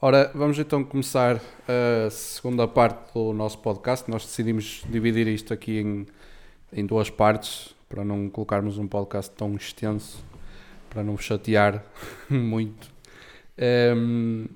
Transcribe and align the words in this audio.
Ora, 0.00 0.30
vamos 0.34 0.58
então 0.58 0.84
começar 0.84 1.40
a 1.66 2.10
segunda 2.10 2.68
parte 2.68 3.14
do 3.14 3.32
nosso 3.32 3.58
podcast. 3.58 4.10
Nós 4.10 4.24
decidimos 4.24 4.82
dividir 4.90 5.26
isto 5.28 5.54
aqui 5.54 5.78
em, 5.78 6.06
em 6.72 6.84
duas 6.84 7.08
partes 7.08 7.74
para 7.88 8.04
não 8.04 8.28
colocarmos 8.28 8.76
um 8.76 8.86
podcast 8.86 9.30
tão 9.34 9.54
extenso, 9.54 10.22
para 10.90 11.02
não 11.02 11.16
chatear 11.16 11.82
muito. 12.28 12.92
Um, 13.96 14.46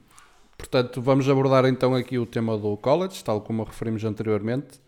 portanto, 0.59 1.01
vamos 1.01 1.27
abordar 1.31 1.65
então 1.65 1.95
aqui 1.95 2.19
o 2.19 2.27
tema 2.27 2.59
do 2.59 2.77
college, 2.77 3.23
tal 3.25 3.41
como 3.41 3.63
referimos 3.63 4.05
anteriormente. 4.05 4.79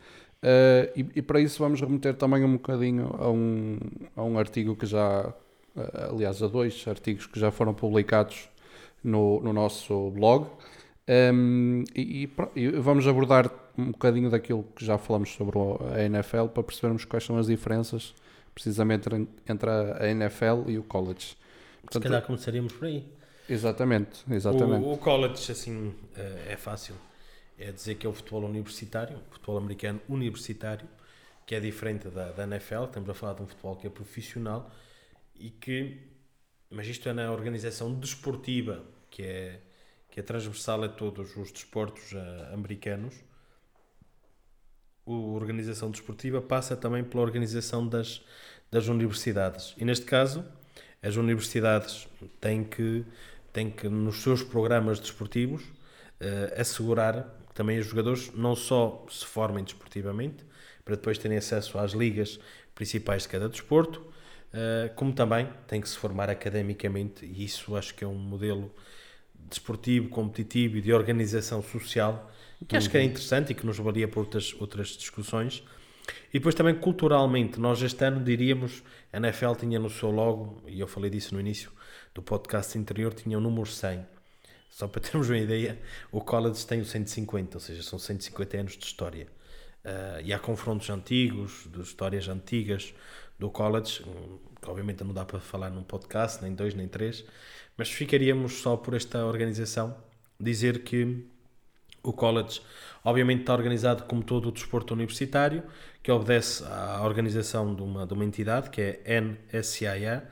Uh, 0.43 0.91
e, 0.97 1.07
e, 1.17 1.23
para 1.23 1.41
isso 1.41 1.63
vamos 1.63 1.81
remeter 1.81 2.15
também 2.15 2.45
um 2.45 2.55
bocadinho 2.55 3.15
a 3.19 3.31
um, 3.31 3.79
a 4.17 4.23
um 4.25 4.39
artigo 4.39 4.75
que 4.75 4.85
já, 4.85 5.29
uh, 5.77 6.13
aliás, 6.13 6.43
a 6.43 6.49
dois 6.49 6.85
artigos 6.89 7.27
que 7.27 7.39
já 7.39 7.51
foram 7.51 7.73
publicados 7.73 8.50
no, 9.03 9.41
no 9.41 9.53
nosso 9.53 10.11
blog. 10.11 10.47
Um, 11.09 11.85
e, 11.95 12.29
e, 12.55 12.69
vamos 12.71 13.07
abordar 13.07 13.51
um 13.77 13.91
bocadinho 13.91 14.31
daquilo 14.31 14.65
que 14.77 14.85
já 14.85 14.97
falamos 14.99 15.31
sobre 15.31 15.59
a 15.95 16.05
NFL 16.05 16.47
para 16.47 16.63
percebermos 16.63 17.05
quais 17.05 17.25
são 17.25 17.37
as 17.37 17.47
diferenças 17.47 18.15
precisamente 18.55 19.09
entre 19.49 19.71
a 19.71 20.07
NFL 20.09 20.69
e 20.69 20.79
o 20.79 20.83
college. 20.83 21.37
Portanto, 21.81 22.03
Se 22.03 22.09
calhar 22.09 22.23
começaríamos 22.23 22.73
por 22.73 22.87
aí. 22.87 23.07
Exatamente, 23.49 24.25
exatamente. 24.31 24.85
O, 24.85 24.93
o 24.93 24.99
college, 24.99 25.51
assim, 25.51 25.93
eh, 26.17 26.53
é 26.53 26.57
fácil. 26.57 26.95
É 27.59 27.73
dizer 27.73 27.97
que 27.97 28.07
é 28.07 28.11
o 28.11 28.13
futebol 28.13 28.45
universitário, 28.45 29.19
futebol 29.31 29.59
americano 29.59 30.01
universitário, 30.09 30.87
que 31.45 31.55
é 31.55 31.61
diferente 31.61 32.09
da, 32.09 32.31
da 32.31 32.45
NFL. 32.45 32.85
Estamos 32.85 33.11
a 33.11 33.15
falar 33.15 33.35
de 33.35 33.43
um 33.43 33.47
futebol 33.47 33.77
que 33.77 33.87
é 33.87 33.91
profissional 33.91 34.71
e 35.39 35.51
que 35.51 35.99
mas 36.71 36.87
isto 36.87 37.09
é 37.09 37.13
na 37.13 37.33
organização 37.33 37.93
desportiva, 37.93 38.85
que 39.11 39.25
é, 39.25 39.61
que 40.09 40.21
é 40.21 40.23
transversal 40.23 40.85
a 40.85 40.89
todos 40.89 41.37
os 41.37 41.51
desportos 41.51 42.13
uh, 42.13 42.55
americanos. 42.55 43.15
A 45.05 45.11
organização 45.11 45.91
desportiva 45.91 46.41
passa 46.41 46.77
também 46.77 47.03
pela 47.03 47.23
organização 47.23 47.87
das, 47.87 48.25
das 48.71 48.87
universidades. 48.87 49.75
E 49.77 49.85
neste 49.85 50.07
caso, 50.07 50.45
as 51.03 51.17
universidades 51.17 52.07
têm 52.41 52.63
que, 52.63 53.05
têm 53.53 53.69
que 53.69 53.89
nos 53.89 54.23
seus 54.23 54.45
programas 54.45 55.01
desportivos, 55.01 55.65
uh, 55.65 56.61
assegurar 56.61 57.37
que 57.49 57.55
também 57.55 57.81
os 57.81 57.87
jogadores 57.87 58.33
não 58.33 58.55
só 58.55 59.05
se 59.11 59.27
formem 59.27 59.65
desportivamente, 59.65 60.45
para 60.85 60.95
depois 60.95 61.19
terem 61.19 61.37
acesso 61.37 61.79
às 61.79 61.93
ligas 61.93 62.39
principais 62.77 63.25
de 63.25 63.29
cada 63.29 63.49
desporto, 63.49 64.11
uh, 64.55 64.95
como 64.95 65.13
também 65.13 65.49
tem 65.67 65.81
que 65.81 65.89
se 65.89 65.97
formar 65.97 66.31
academicamente, 66.31 67.25
e 67.25 67.45
isso 67.45 67.77
acho 67.77 67.95
que 67.95 68.05
é 68.05 68.07
um 68.07 68.15
modelo 68.15 68.75
desportivo, 69.49 70.09
competitivo 70.09 70.77
e 70.77 70.81
de 70.81 70.93
organização 70.93 71.63
social 71.63 72.31
que 72.67 72.77
acho 72.77 72.91
que 72.91 72.97
é 72.97 73.01
uhum. 73.01 73.07
interessante 73.07 73.51
e 73.51 73.55
que 73.55 73.65
nos 73.65 73.79
valia 73.79 74.07
para 74.07 74.21
outras, 74.21 74.55
outras 74.61 74.89
discussões. 74.89 75.63
E 76.33 76.39
depois 76.39 76.55
também 76.55 76.75
culturalmente, 76.75 77.59
nós 77.59 77.81
este 77.83 78.05
ano 78.05 78.23
diríamos, 78.23 78.83
a 79.13 79.17
NFL 79.17 79.55
tinha 79.55 79.79
no 79.79 79.89
seu 79.89 80.11
logo, 80.11 80.63
e 80.67 80.81
eu 80.81 80.87
falei 80.87 81.11
disso 81.11 81.35
no 81.35 81.41
início 81.41 81.71
do 82.15 82.23
podcast 82.23 82.77
anterior, 82.79 83.15
tinha 83.15 83.39
o 83.39 83.41
número 83.41 83.67
100. 83.67 84.05
Só 84.71 84.87
para 84.87 85.01
termos 85.03 85.29
uma 85.29 85.39
ideia, 85.39 85.79
o 86.13 86.21
college 86.21 86.67
tem 86.67 86.81
o 86.81 86.85
150, 86.85 87.57
ou 87.57 87.61
seja, 87.61 87.83
são 87.83 87.99
150 87.99 88.57
anos 88.57 88.77
de 88.77 88.85
história. 88.85 89.27
Uh, 89.85 90.21
e 90.23 90.33
há 90.33 90.39
confrontos 90.39 90.91
antigos, 90.91 91.67
de 91.73 91.81
histórias 91.81 92.29
antigas, 92.29 92.93
do 93.41 93.51
college, 93.51 94.05
que 94.61 94.71
obviamente 94.71 95.03
não 95.03 95.15
dá 95.15 95.25
para 95.25 95.41
falar 95.41 95.71
num 95.71 95.83
podcast, 95.83 96.43
nem 96.43 96.55
dois, 96.55 96.75
nem 96.75 96.87
três, 96.87 97.25
mas 97.77 97.91
ficaríamos 97.91 98.61
só 98.61 98.77
por 98.77 98.95
esta 98.95 99.25
organização. 99.25 99.97
Dizer 100.39 100.85
que 100.85 101.27
o 102.03 102.13
college 102.13 102.61
obviamente 103.03 103.41
está 103.41 103.55
organizado 103.55 104.05
como 104.05 104.23
todo 104.23 104.51
o 104.51 104.53
desporto 104.53 104.93
universitário, 104.93 105.63
que 106.03 106.13
obedece 106.13 106.63
à 106.67 107.03
organização 107.03 107.75
de 107.75 107.83
uma, 107.83 108.07
de 108.07 108.13
uma 108.13 108.25
entidade, 108.25 108.69
que 108.69 108.81
é 108.81 109.21
NSCIA, 109.21 110.29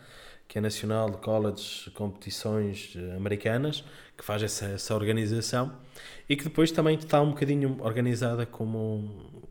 que 0.46 0.58
é 0.58 0.60
National 0.60 1.10
College 1.12 1.90
Competições 1.92 2.94
Americanas, 3.16 3.84
que 4.16 4.24
faz 4.24 4.42
essa, 4.42 4.66
essa 4.66 4.94
organização, 4.94 5.72
e 6.28 6.36
que 6.36 6.44
depois 6.44 6.70
também 6.70 6.96
está 6.96 7.20
um 7.22 7.30
bocadinho 7.30 7.78
organizada 7.80 8.44
como 8.44 9.48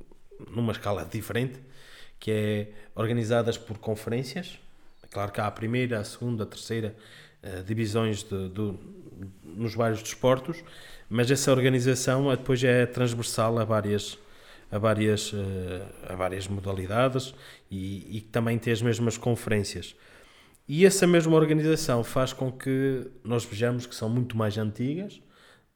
numa 0.49 0.71
escala 0.71 1.05
diferente, 1.05 1.59
que 2.19 2.31
é 2.31 2.67
organizadas 2.95 3.57
por 3.57 3.77
conferências. 3.77 4.59
É 5.03 5.07
claro 5.07 5.31
que 5.31 5.39
há 5.39 5.47
a 5.47 5.51
primeira, 5.51 5.99
a 5.99 6.03
segunda, 6.03 6.43
a 6.43 6.47
terceira 6.47 6.95
uh, 7.43 7.63
divisões 7.63 8.23
de, 8.23 8.49
de, 8.49 8.73
nos 9.43 9.73
vários 9.73 10.01
desportos, 10.01 10.63
mas 11.09 11.29
essa 11.31 11.51
organização 11.51 12.29
depois 12.35 12.63
é 12.63 12.85
transversal 12.85 13.57
a 13.59 13.63
várias 13.63 14.17
a 14.69 14.77
várias 14.77 15.31
uh, 15.31 15.37
a 16.07 16.15
várias 16.15 16.47
modalidades 16.47 17.33
e, 17.71 18.17
e 18.17 18.21
também 18.21 18.57
tem 18.59 18.73
as 18.73 18.81
mesmas 18.81 19.17
conferências. 19.17 19.95
E 20.67 20.85
essa 20.85 21.07
mesma 21.07 21.35
organização 21.35 22.03
faz 22.03 22.33
com 22.33 22.51
que 22.51 23.09
nós 23.23 23.45
vejamos 23.45 23.85
que 23.85 23.95
são 23.95 24.09
muito 24.09 24.35
mais 24.35 24.57
antigas 24.57 25.21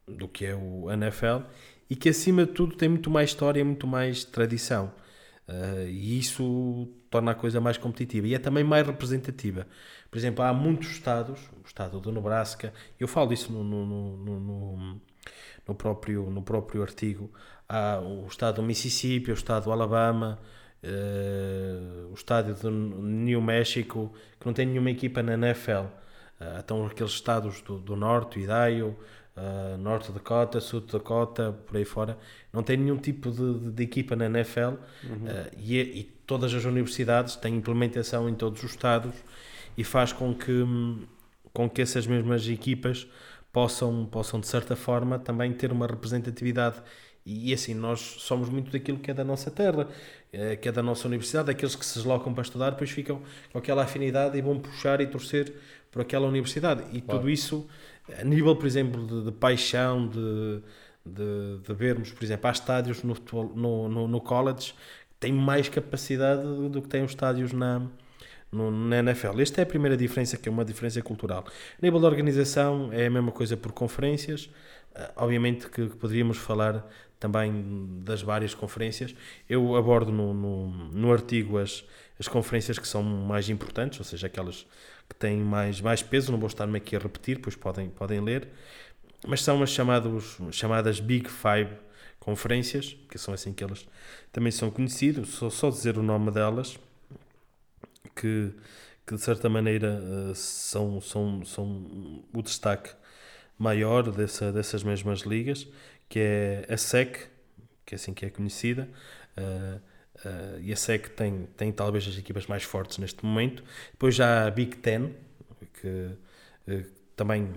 do 0.05 0.27
que 0.27 0.45
é 0.45 0.53
o 0.53 0.91
NFL 0.91 1.45
e 1.89 1.95
que 1.95 2.09
acima 2.09 2.45
de 2.45 2.51
tudo 2.51 2.75
tem 2.75 2.89
muito 2.89 3.09
mais 3.09 3.29
história, 3.29 3.63
muito 3.63 3.87
mais 3.87 4.25
tradição. 4.25 4.91
Uh, 5.47 5.87
e 5.87 6.19
isso 6.19 6.87
torna 7.09 7.31
a 7.31 7.35
coisa 7.35 7.59
mais 7.59 7.77
competitiva 7.77 8.27
e 8.27 8.35
é 8.35 8.39
também 8.39 8.63
mais 8.63 8.85
representativa. 8.85 9.67
Por 10.09 10.17
exemplo, 10.17 10.43
há 10.43 10.53
muitos 10.53 10.91
estados, 10.91 11.39
o 11.61 11.65
estado 11.65 11.99
do 11.99 12.11
Nebraska, 12.11 12.73
eu 12.99 13.07
falo 13.07 13.29
disso 13.29 13.51
no, 13.51 13.63
no, 13.63 13.85
no, 13.85 14.39
no, 14.39 15.01
no 15.67 15.75
próprio, 15.75 16.29
no 16.29 16.41
próprio 16.41 16.81
artigo, 16.81 17.31
há 17.67 17.99
o 17.99 18.27
estado 18.27 18.55
do 18.57 18.63
Mississippi, 18.63 19.31
o 19.31 19.33
estado 19.33 19.65
do 19.65 19.71
Alabama, 19.71 20.39
uh, 20.83 22.09
o 22.09 22.13
estado 22.13 22.53
do 22.53 22.71
New 22.71 23.41
México, 23.41 24.13
que 24.39 24.45
não 24.45 24.53
tem 24.53 24.65
nenhuma 24.65 24.91
equipa 24.91 25.21
na 25.21 25.33
NFL. 25.33 25.85
Uh, 26.39 26.59
então 26.59 26.85
aqueles 26.85 27.11
estados 27.11 27.61
do, 27.61 27.79
do 27.79 27.95
norte, 27.95 28.39
Idaho, 28.39 28.95
uh, 29.41 29.77
Norte 29.77 30.11
Dakota, 30.11 30.59
Sul 30.59 30.81
Dakota, 30.81 31.51
por 31.65 31.77
aí 31.77 31.85
fora, 31.85 32.17
não 32.53 32.61
tem 32.61 32.77
nenhum 32.77 32.97
tipo 32.97 33.31
de, 33.31 33.59
de, 33.59 33.71
de 33.71 33.83
equipa 33.83 34.15
na 34.15 34.25
NFL 34.25 34.59
uhum. 34.59 34.75
uh, 34.75 35.51
e, 35.57 35.79
e, 35.79 36.03
todas 36.25 36.53
as 36.53 36.63
universidades 36.63 37.35
têm 37.35 37.55
implementação 37.55 38.29
em 38.29 38.35
todos 38.35 38.63
os 38.63 38.71
estados 38.71 39.13
e 39.77 39.83
faz 39.83 40.13
com 40.13 40.33
que, 40.33 40.65
com 41.51 41.69
que 41.69 41.81
essas 41.81 42.07
mesmas 42.07 42.47
equipas 42.47 43.07
possam, 43.51 44.05
possam, 44.05 44.39
de 44.39 44.47
certa 44.47 44.75
forma, 44.75 45.19
também 45.19 45.51
ter 45.51 45.71
uma 45.71 45.85
representatividade. 45.85 46.81
E 47.25 47.53
assim, 47.53 47.73
nós 47.73 47.99
somos 47.99 48.49
muito 48.49 48.71
daquilo 48.71 48.97
que 48.97 49.11
é 49.11 49.13
da 49.13 49.23
nossa 49.23 49.51
terra, 49.51 49.87
eh, 50.33 50.55
que 50.55 50.67
é 50.67 50.71
da 50.71 50.81
nossa 50.81 51.07
universidade, 51.07 51.51
aqueles 51.51 51.75
que 51.75 51.85
se 51.85 51.95
deslocam 51.95 52.33
para 52.33 52.41
estudar, 52.41 52.71
depois 52.71 52.89
ficam 52.89 53.21
com 53.51 53.59
aquela 53.59 53.83
afinidade 53.83 54.37
e 54.37 54.41
vão 54.41 54.57
puxar 54.57 55.01
e 55.01 55.07
torcer 55.07 55.53
por 55.91 56.01
aquela 56.01 56.27
universidade. 56.27 56.83
E 56.91 57.01
claro. 57.01 57.19
tudo 57.19 57.29
isso 57.29 57.67
a 58.19 58.23
nível, 58.23 58.55
por 58.55 58.65
exemplo, 58.65 59.05
de, 59.05 59.25
de 59.25 59.31
paixão, 59.31 60.07
de, 60.07 60.61
de, 61.05 61.57
de, 61.65 61.73
vermos, 61.73 62.11
por 62.11 62.23
exemplo, 62.23 62.47
há 62.47 62.51
estádios 62.51 63.03
no, 63.03 63.15
no, 63.55 63.89
no, 63.89 64.07
no 64.07 64.21
college 64.21 64.73
que 64.73 65.15
têm 65.19 65.33
mais 65.33 65.69
capacidade 65.69 66.41
do 66.43 66.81
que 66.81 66.87
têm 66.87 67.03
os 67.03 67.11
estádios 67.11 67.53
na, 67.53 67.81
no, 68.51 68.71
na 68.71 68.99
NFL. 68.99 69.39
Esta 69.39 69.61
é 69.61 69.63
a 69.63 69.67
primeira 69.67 69.95
diferença, 69.95 70.37
que 70.37 70.49
é 70.49 70.51
uma 70.51 70.65
diferença 70.65 71.01
cultural. 71.01 71.45
A 71.47 71.85
nível 71.85 71.99
da 71.99 72.07
organização, 72.07 72.89
é 72.91 73.07
a 73.07 73.09
mesma 73.09 73.31
coisa 73.31 73.55
por 73.55 73.71
conferências. 73.71 74.49
Uh, 74.93 75.11
obviamente 75.15 75.69
que, 75.69 75.87
que 75.87 75.95
poderíamos 75.95 76.37
falar 76.37 76.85
também 77.21 78.01
das 78.03 78.23
várias 78.23 78.55
conferências. 78.55 79.15
Eu 79.47 79.75
abordo 79.75 80.11
no, 80.11 80.33
no, 80.33 80.67
no 80.89 81.13
artigo 81.13 81.59
as, 81.59 81.85
as 82.19 82.27
conferências 82.27 82.79
que 82.79 82.87
são 82.87 83.03
mais 83.03 83.47
importantes, 83.47 83.99
ou 83.99 84.03
seja, 84.03 84.25
aquelas 84.25 84.65
que 85.07 85.15
têm 85.15 85.37
mais, 85.37 85.79
mais 85.79 86.01
peso, 86.01 86.31
não 86.31 86.39
vou 86.39 86.47
estar-me 86.47 86.77
aqui 86.77 86.95
a 86.95 86.99
repetir, 86.99 87.39
pois 87.39 87.55
podem, 87.55 87.89
podem 87.89 88.19
ler, 88.19 88.49
mas 89.27 89.43
são 89.43 89.61
as 89.61 89.69
chamadas, 89.69 90.37
chamadas 90.51 90.99
Big 90.99 91.29
Five 91.29 91.69
conferências, 92.19 92.97
que 93.07 93.19
são 93.19 93.35
assim 93.35 93.53
que 93.53 93.63
elas 93.63 93.87
também 94.31 94.51
são 94.51 94.71
conhecidas, 94.71 95.29
só, 95.29 95.49
só 95.49 95.69
dizer 95.69 95.99
o 95.99 96.03
nome 96.03 96.31
delas, 96.31 96.79
que, 98.15 98.51
que 99.05 99.13
de 99.13 99.21
certa 99.21 99.47
maneira 99.47 100.01
eh, 100.03 100.33
são, 100.33 100.99
são, 100.99 101.45
são 101.45 102.23
o 102.33 102.41
destaque 102.41 102.89
maior 103.59 104.11
dessa, 104.11 104.51
dessas 104.51 104.83
mesmas 104.83 105.19
ligas, 105.19 105.67
que 106.11 106.19
é 106.19 106.65
a 106.69 106.77
SEC, 106.77 107.29
que 107.85 107.95
é 107.95 107.97
assim 107.97 108.13
que 108.13 108.25
é 108.25 108.29
conhecida, 108.29 108.87
uh, 109.37 109.91
Uh, 110.23 110.59
e 110.61 110.71
a 110.71 110.75
SEC 110.75 111.09
tem, 111.15 111.47
tem 111.57 111.71
talvez 111.71 112.07
as 112.07 112.15
equipas 112.15 112.45
mais 112.45 112.61
fortes 112.63 112.99
neste 112.99 113.25
momento. 113.25 113.63
Depois 113.91 114.13
já 114.13 114.45
a 114.45 114.51
Big 114.51 114.77
Ten, 114.77 115.15
que 115.81 115.87
uh, 115.87 116.85
também 117.15 117.51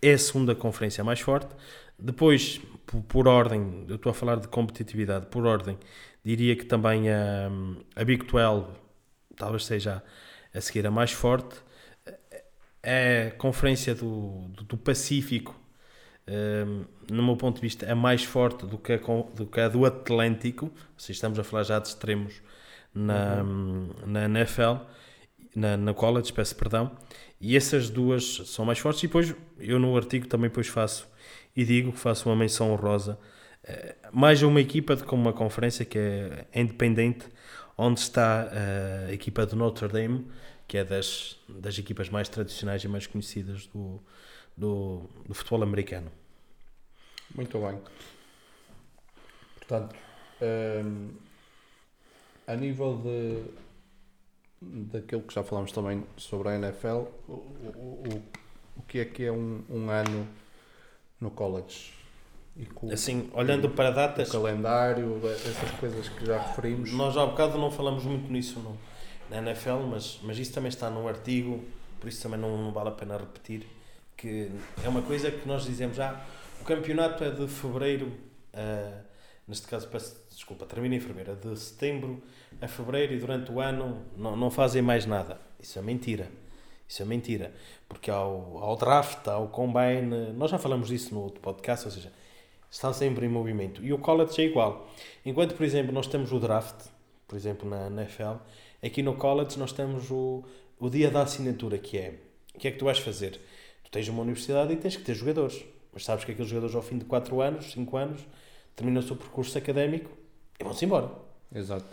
é 0.00 0.12
a 0.12 0.18
segunda 0.18 0.54
conferência 0.54 1.02
mais 1.02 1.18
forte. 1.20 1.52
Depois, 1.98 2.60
por, 2.86 3.02
por, 3.02 3.28
ordem, 3.28 3.84
eu 3.88 3.96
estou 3.96 4.10
a 4.10 4.14
falar 4.14 4.36
de 4.36 4.46
competitividade, 4.46 5.26
por 5.26 5.44
ordem, 5.44 5.76
diria 6.24 6.54
que 6.54 6.64
também 6.64 7.10
a, 7.10 7.50
a 7.96 8.04
Big 8.04 8.26
12 8.26 8.66
talvez 9.36 9.64
seja 9.64 10.02
a 10.54 10.60
seguir 10.60 10.86
a 10.86 10.90
mais 10.90 11.10
forte. 11.10 11.56
A 12.84 13.30
conferência 13.38 13.94
do, 13.94 14.48
do, 14.48 14.64
do 14.64 14.76
Pacífico 14.76 15.60
um, 16.28 16.84
no 17.10 17.22
meu 17.22 17.36
ponto 17.36 17.56
de 17.56 17.62
vista, 17.62 17.84
é 17.86 17.94
mais 17.94 18.24
forte 18.24 18.64
do 18.66 18.78
que 18.78 18.92
a, 18.92 18.96
do, 18.96 19.46
que 19.46 19.60
a 19.60 19.68
do 19.68 19.84
Atlântico. 19.84 20.70
Se 20.96 21.12
estamos 21.12 21.38
a 21.38 21.44
falar 21.44 21.64
já 21.64 21.78
de 21.78 21.88
extremos 21.88 22.40
na, 22.94 23.42
uhum. 23.42 23.90
na 24.06 24.24
NFL, 24.24 24.84
na, 25.54 25.76
na 25.76 25.94
college, 25.94 26.32
peço 26.32 26.56
perdão. 26.56 26.92
E 27.40 27.56
essas 27.56 27.90
duas 27.90 28.42
são 28.46 28.64
mais 28.64 28.78
fortes. 28.78 29.02
E 29.02 29.06
depois 29.06 29.34
eu 29.58 29.78
no 29.78 29.96
artigo 29.96 30.26
também 30.28 30.48
depois 30.48 30.68
faço 30.68 31.08
e 31.54 31.64
digo 31.64 31.92
que 31.92 31.98
faço 31.98 32.28
uma 32.28 32.36
menção 32.36 32.72
honrosa 32.72 33.18
eh, 33.64 33.94
mais 34.12 34.42
uma 34.42 34.60
equipa 34.60 34.96
de 34.96 35.04
como 35.04 35.22
uma 35.22 35.32
conferência 35.32 35.84
que 35.84 35.98
é 35.98 36.46
independente, 36.54 37.26
onde 37.76 38.00
está 38.00 38.48
eh, 38.52 39.06
a 39.10 39.12
equipa 39.12 39.46
de 39.46 39.54
Notre 39.54 39.88
Dame, 39.88 40.26
que 40.66 40.78
é 40.78 40.84
das, 40.84 41.38
das 41.48 41.78
equipas 41.78 42.08
mais 42.08 42.28
tradicionais 42.28 42.82
e 42.84 42.88
mais 42.88 43.06
conhecidas 43.06 43.66
do, 43.66 44.00
do, 44.56 45.02
do 45.26 45.34
futebol 45.34 45.62
americano. 45.62 46.10
Muito 47.34 47.58
bem. 47.58 47.80
Portanto, 49.56 49.96
um, 50.84 51.10
a 52.46 52.56
nível 52.56 52.98
de 52.98 53.62
daquilo 54.62 55.22
que 55.22 55.34
já 55.34 55.42
falámos 55.42 55.72
também 55.72 56.04
sobre 56.16 56.50
a 56.50 56.54
NFL, 56.56 57.06
o, 57.28 57.32
o, 57.32 58.02
o, 58.06 58.22
o 58.76 58.82
que 58.82 59.00
é 59.00 59.04
que 59.04 59.24
é 59.24 59.32
um, 59.32 59.64
um 59.68 59.90
ano 59.90 60.28
no 61.20 61.30
college? 61.30 61.92
Com, 62.74 62.92
assim, 62.92 63.30
olhando 63.32 63.70
para 63.70 63.90
datas. 63.90 64.28
O 64.28 64.32
calendário, 64.32 65.20
essas 65.26 65.70
coisas 65.80 66.08
que 66.10 66.26
já 66.26 66.38
referimos. 66.38 66.92
Nós 66.92 67.16
há 67.16 67.24
bocado 67.24 67.56
não 67.56 67.70
falamos 67.70 68.04
muito 68.04 68.30
nisso 68.30 68.60
no, 68.60 68.78
na 69.32 69.50
NFL, 69.50 69.86
mas, 69.90 70.20
mas 70.22 70.38
isso 70.38 70.52
também 70.52 70.68
está 70.68 70.90
num 70.90 71.08
artigo, 71.08 71.64
por 71.98 72.08
isso 72.08 72.22
também 72.22 72.38
não, 72.38 72.56
não 72.56 72.72
vale 72.72 72.90
a 72.90 72.92
pena 72.92 73.16
repetir. 73.16 73.66
Que 74.16 74.50
é 74.84 74.88
uma 74.88 75.02
coisa 75.02 75.30
que 75.30 75.48
nós 75.48 75.64
dizemos 75.64 75.96
já. 75.96 76.10
Ah, 76.10 76.24
o 76.60 76.64
campeonato 76.64 77.24
é 77.24 77.30
de 77.30 77.48
fevereiro, 77.48 78.06
uh, 78.06 79.00
neste 79.48 79.66
caso, 79.66 79.88
peço 79.88 80.22
desculpa, 80.30 80.66
termina 80.66 80.94
em 80.94 81.00
fevereiro, 81.00 81.32
é 81.32 81.34
de 81.34 81.58
setembro 81.58 82.22
a 82.60 82.68
fevereiro 82.68 83.14
e 83.14 83.18
durante 83.18 83.50
o 83.50 83.58
ano 83.58 84.02
não, 84.16 84.36
não 84.36 84.50
fazem 84.50 84.82
mais 84.82 85.06
nada. 85.06 85.40
Isso 85.58 85.78
é 85.78 85.82
mentira. 85.82 86.28
Isso 86.86 87.02
é 87.02 87.06
mentira. 87.06 87.52
Porque 87.88 88.10
ao, 88.10 88.58
ao 88.58 88.76
draft, 88.76 89.26
ao 89.26 89.48
combine, 89.48 90.32
nós 90.34 90.50
já 90.50 90.58
falamos 90.58 90.88
disso 90.88 91.14
no 91.14 91.22
outro 91.22 91.40
podcast, 91.40 91.86
ou 91.86 91.90
seja, 91.90 92.12
está 92.70 92.92
sempre 92.92 93.26
em 93.26 93.28
movimento. 93.28 93.82
E 93.82 93.92
o 93.92 93.98
college 93.98 94.40
é 94.42 94.44
igual. 94.44 94.88
Enquanto, 95.24 95.54
por 95.54 95.64
exemplo, 95.64 95.92
nós 95.92 96.06
temos 96.06 96.32
o 96.32 96.38
draft, 96.38 96.86
por 97.26 97.36
exemplo, 97.36 97.68
na 97.68 97.86
NFL, 97.86 98.36
aqui 98.82 99.02
no 99.02 99.14
college 99.14 99.58
nós 99.58 99.72
temos 99.72 100.10
o, 100.10 100.44
o 100.78 100.90
dia 100.90 101.10
da 101.10 101.22
assinatura, 101.22 101.78
que 101.78 101.98
é 101.98 102.14
o 102.54 102.58
que 102.58 102.68
é 102.68 102.70
que 102.70 102.78
tu 102.78 102.84
vais 102.84 102.98
fazer? 102.98 103.40
Tu 103.84 103.90
tens 103.90 104.08
uma 104.08 104.22
universidade 104.22 104.72
e 104.72 104.76
tens 104.76 104.96
que 104.96 105.02
ter 105.02 105.14
jogadores. 105.14 105.64
Mas 105.92 106.04
sabes 106.04 106.24
que 106.24 106.32
aqueles 106.32 106.48
jogadores, 106.48 106.74
ao 106.74 106.82
fim 106.82 106.98
de 106.98 107.04
4 107.04 107.40
anos, 107.40 107.72
5 107.72 107.96
anos, 107.96 108.20
terminam 108.74 109.00
o 109.00 109.04
seu 109.04 109.16
percurso 109.16 109.56
académico 109.56 110.10
e 110.58 110.64
vão-se 110.64 110.84
embora. 110.84 111.10
Exato. 111.54 111.86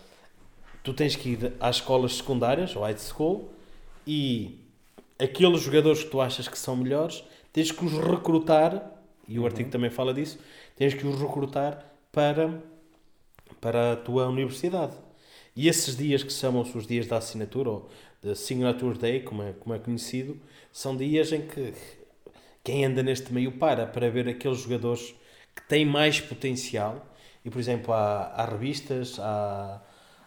Tu 0.83 0.93
tens 0.93 1.15
que 1.15 1.29
ir 1.29 1.53
às 1.59 1.77
escolas 1.77 2.15
secundárias, 2.15 2.75
ou 2.75 2.83
high 2.83 2.97
school, 2.97 3.49
e 4.07 4.59
aqueles 5.17 5.61
jogadores 5.61 6.03
que 6.03 6.09
tu 6.09 6.21
achas 6.21 6.47
que 6.47 6.57
são 6.57 6.75
melhores, 6.75 7.23
tens 7.51 7.71
que 7.71 7.83
os 7.83 7.93
recrutar, 7.93 8.91
e 9.27 9.37
o 9.37 9.41
uhum. 9.41 9.47
artigo 9.47 9.69
também 9.69 9.89
fala 9.89 10.13
disso, 10.13 10.39
tens 10.75 10.93
que 10.93 11.05
os 11.05 11.19
recrutar 11.19 11.85
para, 12.11 12.61
para 13.59 13.93
a 13.93 13.95
tua 13.97 14.27
universidade. 14.27 14.93
E 15.59 15.67
esses 15.67 15.97
dias 15.97 16.23
que 16.23 16.31
chamam-se 16.31 16.77
os 16.77 16.87
dias 16.87 17.05
da 17.05 17.17
assinatura, 17.17 17.69
ou 17.69 17.89
de 18.23 18.33
Signature 18.33 18.97
Day, 18.97 19.19
como 19.19 19.43
é, 19.43 19.51
como 19.51 19.75
é 19.75 19.77
conhecido, 19.77 20.39
são 20.71 20.95
dias 20.95 21.33
em 21.33 21.41
que 21.41 21.73
quem 22.63 22.85
anda 22.85 23.03
neste 23.03 23.33
meio 23.33 23.51
para, 23.51 23.85
para 23.85 24.09
ver 24.09 24.29
aqueles 24.29 24.59
jogadores 24.59 25.13
que 25.53 25.61
têm 25.67 25.85
mais 25.85 26.21
potencial. 26.21 27.05
E, 27.43 27.49
por 27.49 27.59
exemplo, 27.59 27.93
há, 27.93 28.27
há 28.27 28.45
revistas, 28.45 29.19
há, 29.19 29.83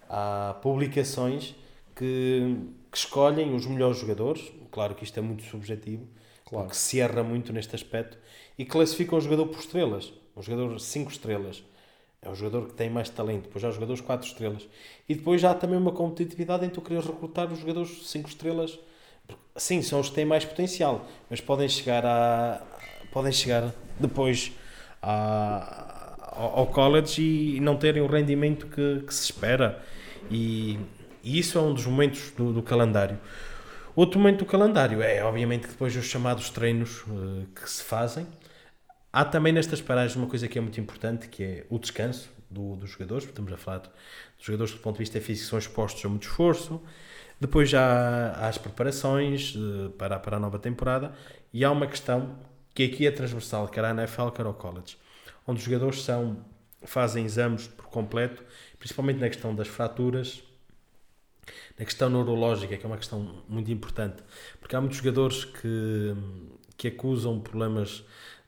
há 0.07 0.55
publicações 0.61 1.55
que, 1.97 2.55
que 2.91 2.99
escolhem 2.99 3.55
os 3.55 3.65
melhores 3.65 3.97
jogadores. 3.97 4.53
Claro 4.71 4.95
que 4.95 5.03
isto 5.03 5.19
é 5.19 5.23
muito 5.23 5.45
subjetivo, 5.45 6.07
claro. 6.45 6.67
porque 6.67 6.79
se 6.79 7.01
erra 7.01 7.23
muito 7.23 7.55
neste 7.55 7.75
aspecto, 7.75 8.19
e 8.59 8.67
classificam 8.67 9.17
o 9.17 9.21
jogador 9.23 9.47
por 9.47 9.61
estrelas 9.61 10.13
um 10.37 10.43
jogador 10.43 10.79
5 10.79 11.11
estrelas. 11.11 11.63
É 12.23 12.29
um 12.29 12.35
jogador 12.37 12.69
que 12.69 12.75
tem 12.75 12.89
mais 12.89 13.11
talento. 13.11 13.45
Depois 13.45 13.65
há 13.65 13.69
os 13.69 13.75
jogadores 13.75 14.01
4 14.01 14.27
estrelas. 14.27 14.69
E 15.09 15.15
depois 15.15 15.41
já 15.41 15.51
há 15.51 15.55
também 15.55 15.77
uma 15.77 15.91
competitividade 15.91 16.65
em 16.65 16.71
tu 16.71 16.81
queres 16.81 17.05
recrutar 17.05 17.53
os 17.53 17.59
jogadores 17.59 18.09
5 18.09 18.29
estrelas. 18.29 18.79
Sim, 19.57 19.83
são 19.83 20.01
os 20.01 20.09
que 20.09 20.15
têm 20.15 20.25
mais 20.25 20.45
potencial, 20.45 21.07
mas 21.29 21.41
podem 21.41 21.69
chegar 21.69 22.07
a 22.07 22.63
podem 23.13 23.31
chegar 23.31 23.75
depois 24.01 24.53
a, 25.03 26.15
ao 26.35 26.67
college 26.69 27.21
e 27.21 27.61
não 27.61 27.77
terem 27.77 28.01
o 28.03 28.07
rendimento 28.07 28.67
que, 28.67 29.05
que 29.07 29.15
se 29.15 29.25
espera. 29.25 29.83
E, 30.31 30.79
e, 31.23 31.39
isso 31.39 31.59
é 31.59 31.61
um 31.61 31.75
dos 31.75 31.85
momentos 31.85 32.31
do, 32.31 32.53
do, 32.53 32.63
calendário. 32.63 33.19
Outro 33.95 34.19
momento 34.19 34.39
do 34.39 34.47
calendário 34.47 35.03
é, 35.03 35.23
obviamente, 35.23 35.63
que 35.63 35.69
depois 35.69 35.95
os 35.95 36.07
chamados 36.07 36.49
treinos 36.49 37.03
uh, 37.03 37.47
que 37.55 37.69
se 37.69 37.83
fazem, 37.83 38.27
Há 39.13 39.27
também 39.27 39.53
nestas 39.53 39.83
paragens 39.83 40.17
uma 40.17 40.27
coisa 40.27 40.49
que 40.49 40.57
é 40.57 40.61
muito 40.61 40.81
importante, 40.81 41.29
que 41.29 41.43
é 41.45 41.67
o 41.69 41.79
descanso 41.79 42.31
do, 42.51 42.77
dos 42.77 42.91
jogadores. 42.91 43.27
Estamos 43.27 43.53
a 43.53 43.59
falar 43.59 43.81
dos 43.81 43.93
jogadores 44.39 44.73
do 44.73 44.79
ponto 44.79 44.95
de 44.95 45.01
vista 45.01 45.21
físico 45.21 45.51
são 45.51 45.59
expostos 45.59 46.03
a 46.05 46.09
muito 46.09 46.23
esforço. 46.23 46.81
Depois 47.39 47.69
já 47.69 48.33
há 48.33 48.49
as 48.49 48.57
preparações 48.57 49.55
uh, 49.55 49.91
para, 49.99 50.19
para 50.19 50.39
a 50.39 50.41
nova 50.41 50.59
temporada. 50.59 51.13
E 51.53 51.63
há 51.63 51.71
uma 51.71 51.87
questão 51.87 52.39
que 52.75 52.85
aqui 52.85 53.07
é 53.07 53.11
transversal, 53.11 53.69
quer 53.69 53.85
a 53.85 53.91
NFL, 53.91 54.29
quer 54.29 54.47
ao 54.47 54.55
college, 54.55 54.97
onde 55.47 55.59
os 55.59 55.65
jogadores 55.65 56.03
são, 56.03 56.43
fazem 56.83 57.27
exames 57.27 57.69
por 57.69 57.89
completo, 57.89 58.43
principalmente 58.79 59.19
na 59.19 59.29
questão 59.29 59.55
das 59.55 59.69
fraturas, 59.69 60.43
na 61.79 61.85
questão 61.85 62.09
neurológica, 62.09 62.79
que 62.79 62.87
é 62.87 62.89
uma 62.89 62.97
questão 62.97 63.43
muito 63.47 63.71
importante, 63.71 64.23
porque 64.59 64.75
há 64.75 64.81
muitos 64.81 64.97
jogadores 64.97 65.45
que, 65.45 66.15
que 66.79 66.89
acusam 66.89 67.41
problemas 67.41 68.03
eh, 68.03 68.42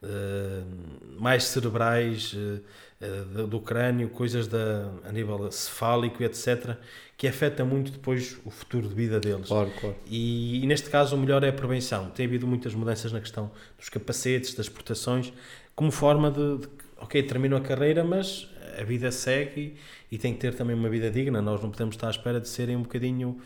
mais 1.18 1.44
cerebrais 1.44 2.34
uh, 2.34 3.46
do 3.46 3.60
crânio, 3.60 4.08
coisas 4.08 4.46
da, 4.46 4.90
a 5.04 5.12
nível 5.12 5.50
cefálico, 5.50 6.22
etc., 6.22 6.76
que 7.16 7.28
afeta 7.28 7.64
muito 7.64 7.92
depois 7.92 8.38
o 8.44 8.50
futuro 8.50 8.88
de 8.88 8.94
vida 8.94 9.20
deles. 9.20 9.48
Claro, 9.48 9.70
claro. 9.80 9.96
E, 10.06 10.62
e, 10.62 10.66
neste 10.66 10.90
caso 10.90 11.14
o 11.16 11.18
melhor 11.18 11.44
é 11.44 11.48
a 11.48 11.52
prevenção. 11.52 12.10
Tem 12.10 12.26
havido 12.26 12.46
muitas 12.46 12.74
mudanças 12.74 13.12
na 13.12 13.20
questão 13.20 13.50
dos 13.78 13.88
capacetes, 13.88 14.54
das 14.54 14.68
proteções, 14.68 15.32
como 15.74 15.90
forma 15.90 16.30
de, 16.30 16.58
de 16.58 16.68
ok, 16.99 17.23
termino 17.23 17.56
a 17.56 17.61
carreira, 17.61 18.02
mas 18.02 18.49
a 18.78 18.82
vida 18.82 19.12
segue 19.12 19.76
e, 20.11 20.14
e 20.16 20.18
tem 20.18 20.32
que 20.32 20.40
ter 20.40 20.54
também 20.54 20.75
uma 20.75 20.88
vida 20.88 21.11
digna. 21.11 21.40
Nós 21.40 21.62
não 21.62 21.70
podemos 21.70 21.94
estar 21.94 22.08
à 22.08 22.11
espera 22.11 22.40
de 22.40 22.49
serem 22.49 22.76
um 22.76 22.82
bocadinho 22.82 23.40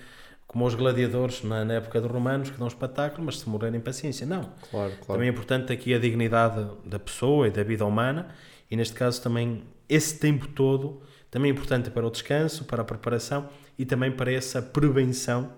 como 0.49 0.65
os 0.65 0.75
gladiadores 0.75 1.45
na, 1.45 1.63
na, 1.63 1.75
época 1.75 2.01
dos 2.01 2.11
romanos, 2.11 2.51
que 2.51 2.59
dão 2.59 2.67
espetáculo, 2.67 3.27
mas 3.27 3.39
se 3.39 3.49
morrerem 3.49 3.79
paciência. 3.81 4.27
Não. 4.27 4.45
Claro, 4.71 4.93
claro. 4.93 5.07
Também 5.07 5.29
é 5.29 5.31
importante 5.31 5.73
aqui 5.73 5.93
a 5.93 5.99
dignidade 5.99 6.67
da 6.87 6.99
pessoa 6.99 7.47
e 7.47 7.51
da 7.51 7.63
vida 7.63 7.85
humana, 7.85 8.35
e 8.71 8.75
neste 8.75 8.95
caso 8.95 9.23
também 9.23 9.63
esse 9.87 10.19
tempo 10.19 10.49
todo, 10.49 11.03
também 11.31 11.51
é 11.51 11.53
importante 11.53 11.91
para 11.91 12.07
o 12.07 12.11
descanso, 12.11 12.65
para 12.65 12.81
a 12.81 12.85
preparação 12.85 13.49
e 13.79 13.85
também 13.85 14.11
para 14.11 14.33
essa 14.33 14.63
prevenção, 14.63 15.53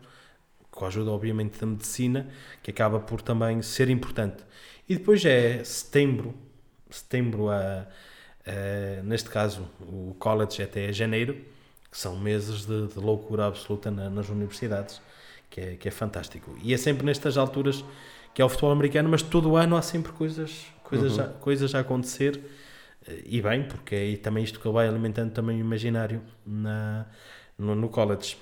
com 0.73 0.85
a 0.85 0.89
ajuda 0.89 1.13
obviamente 1.13 1.59
da 1.59 1.67
medicina, 1.67 2.29
que 2.61 2.73
acaba 2.73 2.99
por 2.99 3.23
também 3.23 3.63
ser 3.63 3.89
importante. 3.91 4.45
E 4.89 4.97
depois 4.97 5.25
é 5.25 5.63
setembro, 5.63 6.35
setembro 6.91 7.49
a, 7.49 7.87
a 8.45 9.03
neste 9.05 9.31
caso 9.31 9.69
o 9.81 10.17
college 10.19 10.61
até 10.61 10.93
janeiro, 10.93 11.41
que 11.91 11.99
são 11.99 12.19
meses 12.19 12.65
de, 12.67 12.87
de 12.89 12.99
loucura 12.99 13.47
absoluta 13.47 13.91
na, 13.91 14.09
nas 14.09 14.29
universidades, 14.29 15.01
que 15.49 15.61
é, 15.61 15.75
que 15.77 15.89
é 15.89 15.91
fantástico. 15.91 16.57
E 16.63 16.73
é 16.73 16.77
sempre 16.77 17.05
nestas 17.05 17.37
alturas 17.37 17.85
que 18.33 18.41
é 18.41 18.45
o 18.45 18.49
futebol 18.49 18.71
americano, 18.71 19.09
mas 19.09 19.23
todo 19.23 19.57
ano 19.57 19.77
há 19.77 19.83
sempre 19.83 20.13
coisas, 20.13 20.67
coisas, 20.85 21.19
uhum. 21.19 21.25
a, 21.25 21.29
coisas 21.29 21.75
a 21.75 21.81
acontecer, 21.81 22.41
e 23.25 23.41
bem, 23.41 23.65
porque 23.65 23.95
é 23.95 24.17
também 24.17 24.45
isto 24.45 24.61
que 24.61 24.69
vai 24.69 24.87
alimentando 24.87 25.33
também 25.33 25.57
o 25.57 25.61
imaginário 25.61 26.23
na, 26.47 27.07
no, 27.59 27.75
no 27.75 27.89
college. 27.89 28.37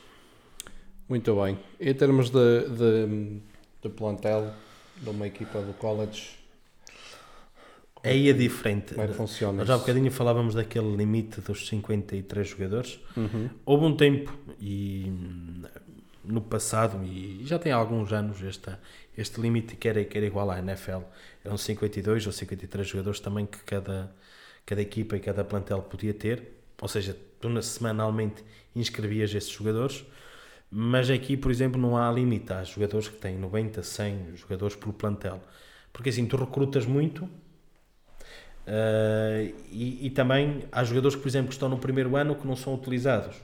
Muito 1.08 1.34
bem. 1.36 1.58
Em 1.80 1.94
termos 1.94 2.28
de, 2.28 2.68
de, 2.68 3.40
de 3.82 3.88
plantel 3.88 4.52
de 4.96 5.08
uma 5.08 5.26
equipa 5.26 5.60
do 5.62 5.72
college, 5.74 6.37
Aí 8.08 8.28
é 8.28 8.32
diferente. 8.32 8.94
Como 8.94 9.04
é 9.04 9.08
que 9.08 9.14
funciona? 9.14 9.64
Já 9.64 9.74
há 9.74 9.78
bocadinho 9.78 10.10
falávamos 10.10 10.54
daquele 10.54 10.96
limite 10.96 11.40
dos 11.40 11.68
53 11.68 12.48
jogadores. 12.48 13.00
Uhum. 13.16 13.48
Houve 13.64 13.84
um 13.84 13.96
tempo, 13.96 14.36
e 14.60 15.12
no 16.24 16.40
passado, 16.40 17.02
e 17.04 17.42
já 17.44 17.58
tem 17.58 17.72
alguns 17.72 18.12
anos, 18.12 18.42
esta, 18.42 18.80
este 19.16 19.40
limite 19.40 19.76
que 19.76 19.88
era, 19.88 20.04
que 20.04 20.16
era 20.16 20.26
igual 20.26 20.50
à 20.50 20.58
NFL. 20.58 21.00
Eram 21.44 21.56
52 21.56 22.26
ou 22.26 22.32
53 22.32 22.86
jogadores 22.86 23.20
também 23.20 23.46
que 23.46 23.58
cada, 23.58 24.12
cada 24.66 24.82
equipa 24.82 25.16
e 25.16 25.20
cada 25.20 25.44
plantel 25.44 25.82
podia 25.82 26.12
ter. 26.12 26.58
Ou 26.80 26.88
seja, 26.88 27.16
tu 27.40 27.62
semanalmente 27.62 28.44
inscrevias 28.74 29.34
esses 29.34 29.50
jogadores. 29.50 30.04
Mas 30.70 31.08
aqui, 31.08 31.36
por 31.36 31.50
exemplo, 31.50 31.80
não 31.80 31.96
há 31.96 32.10
limite. 32.12 32.52
Há 32.52 32.62
jogadores 32.62 33.08
que 33.08 33.16
têm 33.16 33.38
90, 33.38 33.82
100 33.82 34.36
jogadores 34.36 34.76
por 34.76 34.92
plantel. 34.92 35.40
Porque 35.92 36.10
assim, 36.10 36.26
tu 36.26 36.36
recrutas 36.36 36.84
muito 36.84 37.28
Uh, 38.68 39.54
e, 39.72 40.06
e, 40.06 40.10
também 40.10 40.64
há 40.70 40.84
jogadores, 40.84 41.16
por 41.16 41.26
exemplo, 41.26 41.48
que 41.48 41.54
estão 41.54 41.70
no 41.70 41.78
primeiro 41.78 42.14
ano 42.16 42.34
que 42.34 42.46
não 42.46 42.54
são 42.54 42.74
utilizados. 42.74 43.36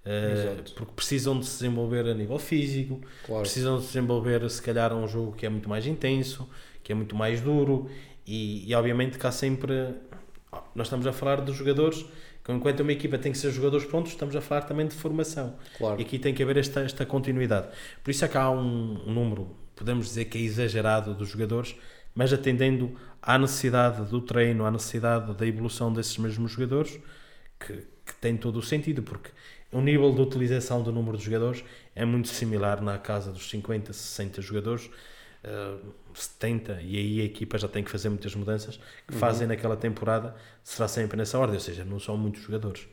Uh, 0.00 0.72
porque 0.74 0.92
precisam 0.96 1.38
de 1.38 1.46
se 1.46 1.60
desenvolver 1.60 2.08
a 2.08 2.14
nível 2.14 2.38
físico, 2.38 3.00
claro. 3.24 3.42
precisam 3.42 3.76
de 3.76 3.82
se 3.82 3.92
desenvolver, 3.92 4.50
se 4.50 4.60
calhar, 4.60 4.92
um 4.92 5.06
jogo 5.06 5.32
que 5.32 5.46
é 5.46 5.48
muito 5.48 5.68
mais 5.68 5.86
intenso, 5.86 6.48
que 6.82 6.90
é 6.90 6.94
muito 6.94 7.14
mais 7.14 7.40
duro, 7.40 7.88
e, 8.26 8.68
e 8.68 8.74
obviamente 8.74 9.16
que 9.18 9.26
há 9.26 9.32
sempre. 9.32 9.94
Nós 10.74 10.88
estamos 10.88 11.06
a 11.06 11.12
falar 11.12 11.42
de 11.42 11.52
jogadores 11.52 12.04
enquanto 12.52 12.80
uma 12.80 12.92
equipa 12.92 13.18
tem 13.18 13.32
que 13.32 13.38
ser 13.38 13.50
jogadores 13.50 13.86
prontos, 13.86 14.12
estamos 14.12 14.34
a 14.34 14.40
falar 14.40 14.62
também 14.62 14.86
de 14.86 14.94
formação. 14.94 15.56
Claro. 15.78 16.00
E 16.00 16.04
aqui 16.04 16.18
tem 16.18 16.34
que 16.34 16.42
haver 16.42 16.56
esta, 16.56 16.80
esta 16.80 17.06
continuidade. 17.06 17.68
Por 18.02 18.10
isso 18.10 18.24
é 18.24 18.28
que 18.28 18.36
há 18.36 18.50
um, 18.50 19.02
um 19.06 19.12
número, 19.12 19.56
podemos 19.76 20.06
dizer 20.06 20.26
que 20.26 20.38
é 20.38 20.40
exagerado 20.40 21.14
dos 21.14 21.28
jogadores, 21.28 21.76
mas 22.14 22.32
atendendo 22.32 22.96
à 23.22 23.38
necessidade 23.38 24.04
do 24.04 24.20
treino, 24.20 24.64
à 24.64 24.70
necessidade 24.70 25.34
da 25.34 25.46
evolução 25.46 25.92
desses 25.92 26.16
mesmos 26.18 26.52
jogadores, 26.52 26.98
que, 27.58 27.86
que 28.06 28.14
tem 28.20 28.36
todo 28.36 28.58
o 28.58 28.62
sentido, 28.62 29.02
porque 29.02 29.30
o 29.72 29.80
nível 29.80 30.12
de 30.12 30.20
utilização 30.20 30.82
do 30.82 30.90
número 30.90 31.16
de 31.16 31.24
jogadores 31.24 31.64
é 31.94 32.04
muito 32.04 32.28
similar 32.28 32.80
na 32.80 32.98
casa 32.98 33.30
dos 33.30 33.48
50, 33.50 33.92
60 33.92 34.42
jogadores, 34.42 34.90
uh, 35.44 35.94
70, 36.14 36.80
e 36.82 36.96
aí 36.96 37.20
a 37.20 37.24
equipa 37.24 37.56
já 37.58 37.68
tem 37.68 37.84
que 37.84 37.90
fazer 37.90 38.08
muitas 38.08 38.34
mudanças, 38.34 38.80
que 39.06 39.14
uhum. 39.14 39.20
fazem 39.20 39.46
naquela 39.46 39.76
temporada, 39.76 40.34
será 40.64 40.88
sempre 40.88 41.16
nessa 41.16 41.38
ordem, 41.38 41.54
ou 41.56 41.60
seja, 41.60 41.84
não 41.84 42.00
são 42.00 42.16
muitos 42.16 42.42
jogadores. 42.42 42.88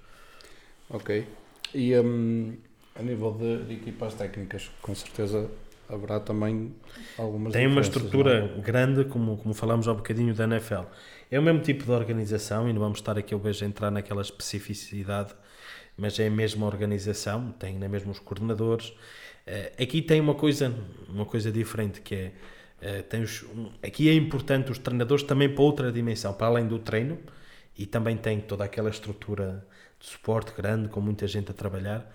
Ok. 0.89 1.27
E 1.73 1.97
um, 1.97 2.55
a 2.95 3.01
nível 3.01 3.31
de, 3.31 3.65
de 3.65 3.73
equipas 3.73 4.13
técnicas, 4.13 4.69
com 4.81 4.93
certeza 4.93 5.49
haverá 5.89 6.19
também 6.19 6.75
algumas 7.17 7.53
Tem 7.53 7.67
uma 7.67 7.81
estrutura? 7.81 8.53
É? 8.57 8.61
grande, 8.61 9.05
como, 9.05 9.37
como 9.37 9.53
falamos 9.53 9.87
há 9.87 9.93
um 9.93 9.95
bocadinho 9.95 10.33
da 10.33 10.43
NFL. 10.43 10.83
É 11.29 11.39
o 11.39 11.43
mesmo 11.43 11.61
tipo 11.61 11.83
de 11.83 11.91
organização, 11.91 12.69
e 12.69 12.73
não 12.73 12.79
vamos 12.79 12.99
estar 12.99 13.17
aqui 13.17 13.35
hoje 13.35 13.63
a 13.63 13.67
entrar 13.67 13.91
naquela 13.91 14.21
especificidade, 14.21 15.33
mas 15.97 16.19
é 16.19 16.27
a 16.27 16.31
mesma 16.31 16.65
organização, 16.65 17.51
tem 17.53 17.77
na 17.77 17.89
mesma 17.89 18.11
os 18.11 18.19
coordenadores. 18.19 18.89
Uh, 18.89 19.81
aqui 19.81 20.01
tem 20.01 20.19
uma 20.19 20.35
coisa, 20.35 20.73
uma 21.09 21.25
coisa 21.25 21.51
diferente, 21.51 22.01
que 22.01 22.31
é, 22.81 22.99
uh, 22.99 23.03
tem 23.03 23.23
os, 23.23 23.43
um, 23.43 23.71
aqui 23.81 24.09
é 24.09 24.13
importante 24.13 24.71
os 24.71 24.77
treinadores 24.77 25.23
também 25.23 25.49
para 25.49 25.63
outra 25.63 25.91
dimensão, 25.91 26.33
para 26.33 26.47
além 26.47 26.67
do 26.67 26.79
treino, 26.79 27.17
e 27.77 27.85
também 27.85 28.17
tem 28.17 28.39
toda 28.39 28.63
aquela 28.63 28.89
estrutura 28.89 29.65
de 29.99 30.05
suporte 30.05 30.53
grande, 30.55 30.89
com 30.89 31.01
muita 31.01 31.27
gente 31.27 31.51
a 31.51 31.53
trabalhar. 31.53 32.09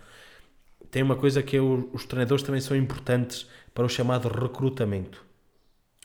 Tem 0.92 1.02
uma 1.02 1.16
coisa 1.16 1.42
que 1.42 1.58
o, 1.58 1.88
os 1.92 2.04
treinadores 2.04 2.44
também 2.44 2.60
são 2.60 2.76
importantes 2.76 3.48
para 3.74 3.84
o 3.84 3.88
chamado 3.88 4.28
recrutamento. 4.28 5.24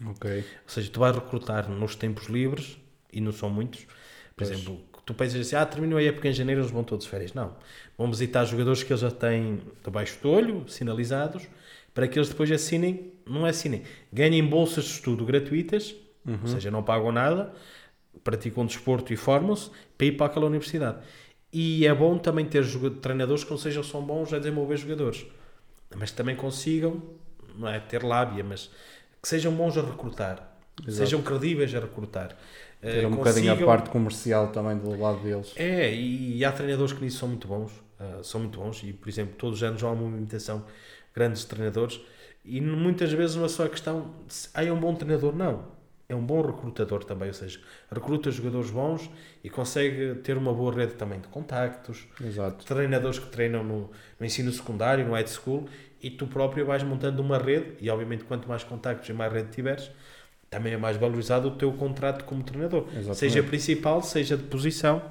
Ok. 0.05 0.39
Ou 0.39 0.43
seja, 0.65 0.89
tu 0.89 1.01
vais 1.01 1.13
recrutar 1.13 1.69
nos 1.69 1.93
tempos 1.93 2.27
livres, 2.27 2.77
e 3.11 3.19
não 3.19 3.33
são 3.33 3.49
muitos. 3.49 3.81
Por 3.81 4.45
pois. 4.45 4.49
exemplo, 4.49 4.79
tu 5.05 5.13
pensas 5.13 5.41
assim, 5.41 5.57
ah, 5.57 5.65
terminou 5.65 5.99
a 5.99 6.03
época 6.03 6.29
em 6.29 6.33
janeiro, 6.33 6.61
eles 6.61 6.71
vão 6.71 6.85
todos 6.85 7.03
de 7.03 7.11
férias. 7.11 7.33
Não. 7.33 7.53
Vão 7.97 8.09
visitar 8.09 8.45
jogadores 8.45 8.81
que 8.81 8.93
eles 8.93 9.01
já 9.01 9.11
têm 9.11 9.59
debaixo 9.83 10.17
do 10.21 10.29
olho, 10.29 10.69
sinalizados, 10.69 11.45
para 11.93 12.07
que 12.07 12.17
eles 12.17 12.29
depois 12.29 12.49
assinem, 12.49 13.11
não 13.25 13.45
assinem, 13.45 13.83
ganhem 14.13 14.45
bolsas 14.45 14.85
de 14.85 14.91
estudo 14.91 15.25
gratuitas, 15.25 15.93
uhum. 16.25 16.39
ou 16.43 16.47
seja, 16.47 16.71
não 16.71 16.81
pagam 16.81 17.11
nada, 17.11 17.51
praticam 18.23 18.65
desporto 18.65 19.11
e 19.11 19.17
formam-se 19.17 19.69
para 19.97 20.07
ir 20.07 20.11
para 20.13 20.27
aquela 20.27 20.45
universidade. 20.45 20.99
E 21.51 21.85
é 21.85 21.93
bom 21.93 22.17
também 22.17 22.45
ter 22.45 22.65
treinadores 23.01 23.43
que 23.43 23.51
não 23.51 23.57
sejam 23.57 23.83
só 23.83 24.01
bons 24.01 24.33
a 24.33 24.37
desenvolver 24.37 24.77
jogadores, 24.77 25.25
mas 25.95 26.11
também 26.11 26.35
consigam 26.35 27.01
não 27.57 27.67
é 27.67 27.79
ter 27.79 28.03
lábia, 28.03 28.43
mas 28.43 28.69
que 29.21 29.27
sejam 29.27 29.51
bons 29.53 29.77
a 29.77 29.81
recrutar, 29.81 30.57
Exato. 30.81 30.97
sejam 30.97 31.21
credíveis 31.21 31.73
a 31.73 31.79
recrutar. 31.79 32.37
Ter 32.79 33.05
um 33.05 33.15
consigam... 33.15 33.15
bocadinho 33.17 33.53
a 33.53 33.65
parte 33.65 33.89
comercial 33.89 34.49
também 34.49 34.77
do 34.77 34.97
lado 34.99 35.19
deles. 35.21 35.51
É, 35.55 35.93
e, 35.93 36.45
há 36.45 36.51
treinadores 36.51 36.93
que 36.93 37.03
nisso 37.03 37.17
são 37.17 37.27
muito 37.27 37.47
bons, 37.47 37.71
uh, 37.99 38.23
são 38.23 38.41
muito 38.41 38.59
bons, 38.59 38.83
e 38.83 38.93
por 38.93 39.09
exemplo, 39.09 39.35
todos 39.35 39.57
os 39.57 39.63
anos 39.63 39.83
há 39.83 39.87
uma 39.87 39.95
movimentação 39.95 40.63
grandes 41.13 41.43
treinadores, 41.45 41.99
e 42.45 42.61
muitas 42.61 43.11
vezes 43.11 43.35
não 43.35 43.45
é 43.45 43.49
só 43.49 43.65
a 43.65 43.69
questão 43.69 44.13
se 44.27 44.49
há 44.53 44.61
um 44.71 44.79
bom 44.79 44.93
treinador, 44.93 45.35
não. 45.35 45.76
É 46.09 46.15
um 46.15 46.25
bom 46.25 46.41
recrutador 46.41 47.03
também, 47.03 47.27
ou 47.27 47.33
seja, 47.33 47.59
recruta 47.91 48.31
jogadores 48.31 48.69
bons 48.69 49.09
e 49.43 49.49
consegue 49.49 50.15
ter 50.23 50.37
uma 50.37 50.53
boa 50.53 50.73
rede 50.73 50.93
também 50.93 51.19
de 51.19 51.27
contactos, 51.27 52.07
Exato. 52.23 52.65
treinadores 52.65 53.19
que 53.19 53.27
treinam 53.27 53.61
no, 53.61 53.91
no 54.17 54.25
ensino 54.25 54.49
secundário, 54.51 55.05
no 55.05 55.11
high 55.11 55.27
school, 55.27 55.67
e 56.01 56.09
tu 56.09 56.25
próprio 56.25 56.65
vais 56.65 56.81
montando 56.81 57.21
uma 57.21 57.37
rede, 57.37 57.73
e 57.81 57.89
obviamente 57.89 58.23
quanto 58.23 58.47
mais 58.47 58.63
contactos 58.63 59.09
e 59.09 59.13
mais 59.13 59.33
rede 59.33 59.49
tiveres, 59.51 59.91
também 60.49 60.73
é 60.73 60.77
mais 60.77 60.95
valorizado 60.95 61.49
o 61.49 61.51
teu 61.51 61.73
contrato 61.73 62.23
como 62.23 62.41
treinador. 62.41 62.83
Exatamente. 62.89 63.17
Seja 63.17 63.43
principal, 63.43 64.01
seja 64.01 64.37
de 64.37 64.43
posição, 64.43 65.01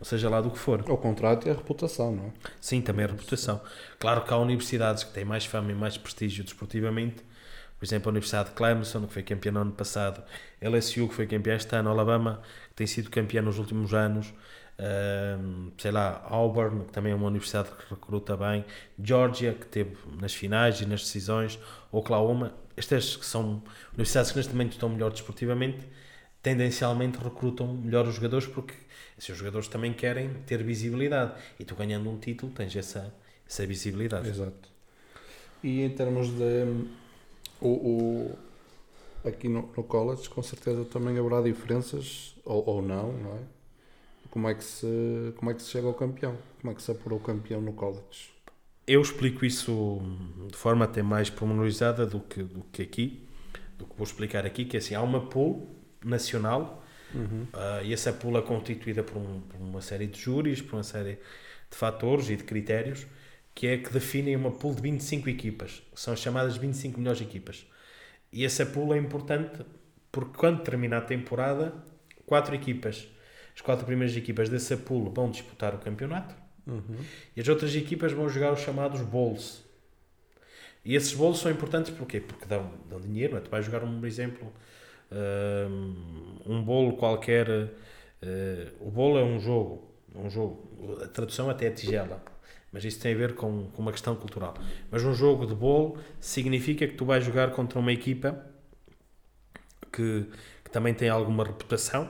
ou 0.00 0.04
seja 0.04 0.28
lá 0.28 0.40
do 0.40 0.50
que 0.50 0.58
for. 0.58 0.80
O 0.90 0.96
contrato 0.96 1.46
e 1.46 1.50
a 1.50 1.54
reputação, 1.54 2.16
não 2.16 2.24
é? 2.24 2.30
Sim, 2.60 2.80
também 2.80 3.04
a 3.04 3.08
reputação. 3.08 3.60
Claro 3.98 4.22
que 4.22 4.32
há 4.32 4.36
universidades 4.36 5.04
que 5.04 5.12
têm 5.12 5.24
mais 5.24 5.44
fama 5.44 5.70
e 5.70 5.74
mais 5.74 5.96
prestígio 5.96 6.42
desportivamente, 6.42 7.22
por 7.80 7.86
exemplo, 7.86 8.10
a 8.10 8.12
Universidade 8.12 8.50
de 8.50 8.54
Clemson, 8.54 9.06
que 9.06 9.12
foi 9.14 9.22
campeã 9.22 9.50
no 9.50 9.60
ano 9.60 9.72
passado, 9.72 10.22
LSU, 10.60 11.08
que 11.08 11.14
foi 11.14 11.26
campeã 11.26 11.56
este 11.56 11.74
ano, 11.74 11.88
Alabama, 11.88 12.42
que 12.68 12.74
tem 12.74 12.86
sido 12.86 13.08
campeã 13.08 13.40
nos 13.40 13.58
últimos 13.58 13.94
anos, 13.94 14.34
sei 15.78 15.90
lá, 15.90 16.22
Auburn, 16.28 16.84
que 16.84 16.92
também 16.92 17.12
é 17.12 17.14
uma 17.14 17.28
universidade 17.28 17.70
que 17.70 17.88
recruta 17.88 18.36
bem, 18.36 18.66
Georgia, 19.02 19.54
que 19.54 19.64
teve 19.64 19.96
nas 20.20 20.34
finais 20.34 20.82
e 20.82 20.84
nas 20.84 21.00
decisões, 21.00 21.58
Oklahoma, 21.90 22.52
estas 22.76 23.16
que 23.16 23.24
são 23.24 23.62
universidades 23.94 24.30
que 24.30 24.36
neste 24.36 24.52
momento 24.52 24.72
estão 24.72 24.90
melhor 24.90 25.10
desportivamente, 25.10 25.80
tendencialmente 26.42 27.18
recrutam 27.18 27.72
melhor 27.72 28.06
os 28.06 28.16
jogadores 28.16 28.46
porque 28.46 28.74
esses 29.18 29.34
jogadores 29.34 29.68
também 29.68 29.94
querem 29.94 30.34
ter 30.46 30.62
visibilidade 30.62 31.32
e 31.58 31.64
tu 31.64 31.74
ganhando 31.74 32.10
um 32.10 32.18
título 32.18 32.52
tens 32.52 32.76
essa, 32.76 33.14
essa 33.48 33.66
visibilidade. 33.66 34.28
Exato. 34.28 34.68
E 35.62 35.80
em 35.80 35.90
termos 35.90 36.28
de 36.28 36.86
o, 37.60 37.68
o 37.68 38.38
aqui 39.24 39.48
no, 39.48 39.70
no 39.76 39.84
college 39.84 40.28
com 40.28 40.42
certeza 40.42 40.84
também 40.84 41.18
haverá 41.18 41.40
diferenças 41.42 42.34
ou, 42.44 42.66
ou 42.66 42.82
não, 42.82 43.12
não 43.12 43.34
é? 43.34 43.40
como 44.30 44.48
é 44.48 44.54
que 44.54 44.64
se 44.64 45.32
como 45.36 45.50
é 45.50 45.54
que 45.54 45.62
se 45.62 45.70
chega 45.70 45.86
ao 45.86 45.94
campeão 45.94 46.36
como 46.60 46.72
é 46.72 46.74
que 46.74 46.82
se 46.82 46.90
apurou 46.90 47.18
o 47.18 47.22
campeão 47.22 47.60
no 47.60 47.72
college 47.72 48.30
eu 48.86 49.00
explico 49.00 49.44
isso 49.44 50.00
de 50.48 50.56
forma 50.56 50.84
até 50.84 51.02
mais 51.02 51.28
pormenorizada 51.28 52.06
do 52.06 52.20
que 52.20 52.42
do 52.42 52.62
que 52.72 52.82
aqui 52.82 53.26
do 53.76 53.84
que 53.84 53.96
vou 53.96 54.04
explicar 54.04 54.46
aqui 54.46 54.64
que 54.64 54.76
é 54.76 54.78
assim 54.78 54.94
há 54.94 55.02
uma 55.02 55.26
pool 55.26 55.68
nacional 56.04 56.82
uhum. 57.14 57.46
uh, 57.52 57.84
e 57.84 57.92
essa 57.92 58.12
pool 58.12 58.38
é 58.38 58.42
constituída 58.42 59.02
por, 59.02 59.18
um, 59.18 59.40
por, 59.40 59.60
uma 59.60 59.82
série 59.82 60.06
de 60.06 60.18
júris 60.18 60.62
por 60.62 60.76
uma 60.76 60.82
série 60.82 61.18
de 61.70 61.76
fatores 61.76 62.30
e 62.30 62.36
de 62.36 62.44
critérios 62.44 63.06
que 63.54 63.66
é 63.66 63.78
que 63.78 63.92
definem 63.92 64.36
uma 64.36 64.50
pool 64.50 64.74
de 64.74 64.82
25 64.82 65.28
equipas 65.28 65.82
são 65.94 66.14
as 66.14 66.20
chamadas 66.20 66.56
25 66.56 66.98
melhores 66.98 67.20
equipas 67.20 67.66
e 68.32 68.44
essa 68.44 68.64
pool 68.64 68.94
é 68.94 68.98
importante 68.98 69.64
porque 70.10 70.38
quando 70.38 70.62
termina 70.62 70.98
a 70.98 71.00
temporada 71.00 71.72
quatro 72.26 72.54
equipas 72.54 73.08
as 73.54 73.60
quatro 73.60 73.84
primeiras 73.84 74.16
equipas 74.16 74.48
dessa 74.48 74.76
pool 74.76 75.10
vão 75.10 75.30
disputar 75.30 75.74
o 75.74 75.78
campeonato 75.78 76.34
uhum. 76.66 76.96
e 77.36 77.40
as 77.40 77.48
outras 77.48 77.74
equipas 77.74 78.12
vão 78.12 78.28
jogar 78.28 78.52
os 78.52 78.60
chamados 78.60 79.02
bowls. 79.02 79.62
E 80.84 80.94
esses 80.94 81.12
bowls 81.12 81.38
são 81.38 81.50
importantes 81.50 81.92
porquê? 81.92 82.20
Porque 82.20 82.46
dão, 82.46 82.72
dão 82.88 83.00
dinheiro. 83.00 83.36
É? 83.36 83.40
Tu 83.40 83.50
vais 83.50 83.64
jogar, 83.64 83.84
um 83.84 84.06
exemplo, 84.06 84.50
um 86.46 86.62
bolo 86.62 86.96
qualquer. 86.96 87.48
Uh, 87.48 88.70
o 88.80 88.90
bolo 88.90 89.18
é 89.18 89.24
um 89.24 89.38
jogo, 89.38 89.94
um 90.14 90.30
jogo. 90.30 90.98
A 91.02 91.08
tradução 91.08 91.50
até 91.50 91.66
é 91.66 91.70
tigela, 91.70 92.22
mas 92.72 92.84
isso 92.84 93.00
tem 93.00 93.14
a 93.14 93.16
ver 93.16 93.34
com, 93.34 93.68
com 93.70 93.82
uma 93.82 93.92
questão 93.92 94.14
cultural. 94.14 94.54
Mas 94.90 95.04
um 95.04 95.14
jogo 95.14 95.46
de 95.46 95.54
bolo 95.54 95.98
significa 96.20 96.86
que 96.86 96.94
tu 96.94 97.04
vais 97.04 97.24
jogar 97.24 97.50
contra 97.50 97.78
uma 97.78 97.92
equipa 97.92 98.44
que, 99.92 100.26
que 100.64 100.70
também 100.70 100.94
tem 100.94 101.08
alguma 101.08 101.44
reputação 101.44 102.04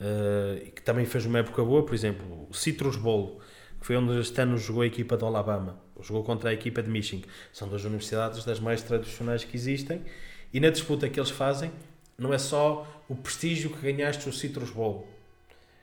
uh, 0.00 0.70
que 0.70 0.82
também 0.82 1.04
fez 1.04 1.26
uma 1.26 1.38
época 1.38 1.62
boa, 1.62 1.84
por 1.84 1.94
exemplo, 1.94 2.46
o 2.48 2.54
Citrus 2.54 2.96
Bowl, 2.96 3.40
que 3.78 3.86
foi 3.86 3.96
onde 3.96 4.18
este 4.18 4.40
ano 4.40 4.56
jogou 4.56 4.82
a 4.82 4.86
equipa 4.86 5.16
do 5.16 5.26
Alabama, 5.26 5.78
jogou 6.00 6.24
contra 6.24 6.50
a 6.50 6.52
equipa 6.52 6.82
de 6.82 6.90
Michigan. 6.90 7.26
São 7.52 7.68
duas 7.68 7.84
universidades 7.84 8.44
das 8.44 8.58
mais 8.58 8.82
tradicionais 8.82 9.44
que 9.44 9.56
existem 9.56 10.02
e 10.52 10.60
na 10.60 10.70
disputa 10.70 11.08
que 11.08 11.20
eles 11.20 11.30
fazem 11.30 11.70
não 12.18 12.34
é 12.34 12.38
só 12.38 13.02
o 13.08 13.14
prestígio 13.14 13.70
que 13.70 13.80
ganhaste 13.80 14.28
o 14.28 14.32
Citrus 14.32 14.70
Bowl, 14.70 15.08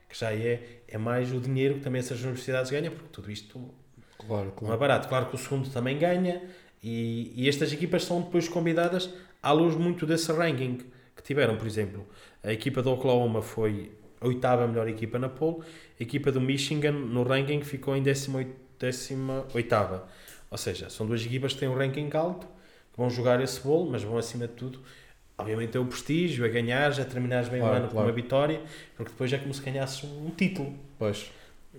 que 0.08 0.18
já 0.18 0.32
é, 0.32 0.80
é 0.86 0.96
mais 0.96 1.32
o 1.32 1.40
dinheiro 1.40 1.74
que 1.74 1.80
também 1.80 1.98
essas 1.98 2.22
universidades 2.22 2.70
ganham, 2.70 2.92
porque 2.92 3.08
tudo 3.10 3.30
isto 3.30 3.74
claro, 4.18 4.52
claro. 4.52 4.66
não 4.66 4.72
é 4.72 4.76
barato. 4.76 5.08
Claro 5.08 5.26
que 5.26 5.34
o 5.34 5.38
segundo 5.38 5.70
também 5.70 5.98
ganha 5.98 6.42
e, 6.82 7.32
e 7.36 7.48
estas 7.48 7.72
equipas 7.72 8.04
são 8.04 8.20
depois 8.20 8.48
convidadas 8.48 9.10
à 9.42 9.52
luz 9.52 9.74
muito 9.76 10.04
desse 10.06 10.30
ranking 10.32 10.78
que 11.16 11.22
tiveram, 11.22 11.56
por 11.56 11.66
exemplo. 11.66 12.06
A 12.42 12.52
equipa 12.52 12.82
do 12.82 12.90
Oklahoma 12.92 13.42
foi 13.42 13.92
a 14.20 14.26
oitava 14.26 14.66
melhor 14.66 14.88
equipa 14.88 15.18
na 15.18 15.28
pole. 15.28 15.62
A 15.98 16.02
equipa 16.02 16.30
do 16.30 16.40
Michigan 16.40 16.92
no 16.92 17.22
ranking 17.22 17.62
ficou 17.62 17.96
em 17.96 18.02
18 18.02 18.54
oitava. 19.54 20.08
Ou 20.50 20.58
seja, 20.58 20.88
são 20.88 21.06
duas 21.06 21.24
equipas 21.24 21.52
que 21.52 21.60
têm 21.60 21.68
um 21.68 21.76
ranking 21.76 22.08
alto, 22.14 22.46
que 22.92 22.96
vão 22.96 23.10
jogar 23.10 23.40
esse 23.42 23.60
bolo, 23.60 23.90
mas 23.90 24.02
vão 24.02 24.16
acima 24.16 24.46
de 24.46 24.54
tudo 24.54 24.80
obviamente 25.38 25.76
é 25.76 25.80
o 25.80 25.86
prestígio, 25.86 26.44
é 26.44 26.48
ganhar, 26.48 26.90
já 26.90 27.04
terminares 27.04 27.48
bem 27.48 27.60
Claro, 27.60 27.74
o 27.74 27.76
ano 27.76 27.86
com 27.86 27.92
claro. 27.92 28.08
uma 28.08 28.14
vitória, 28.14 28.60
porque 28.96 29.12
depois 29.12 29.32
é 29.32 29.38
como 29.38 29.54
se 29.54 29.62
ganhasses 29.62 30.02
um 30.02 30.30
título. 30.30 30.74
Pois. 30.98 31.30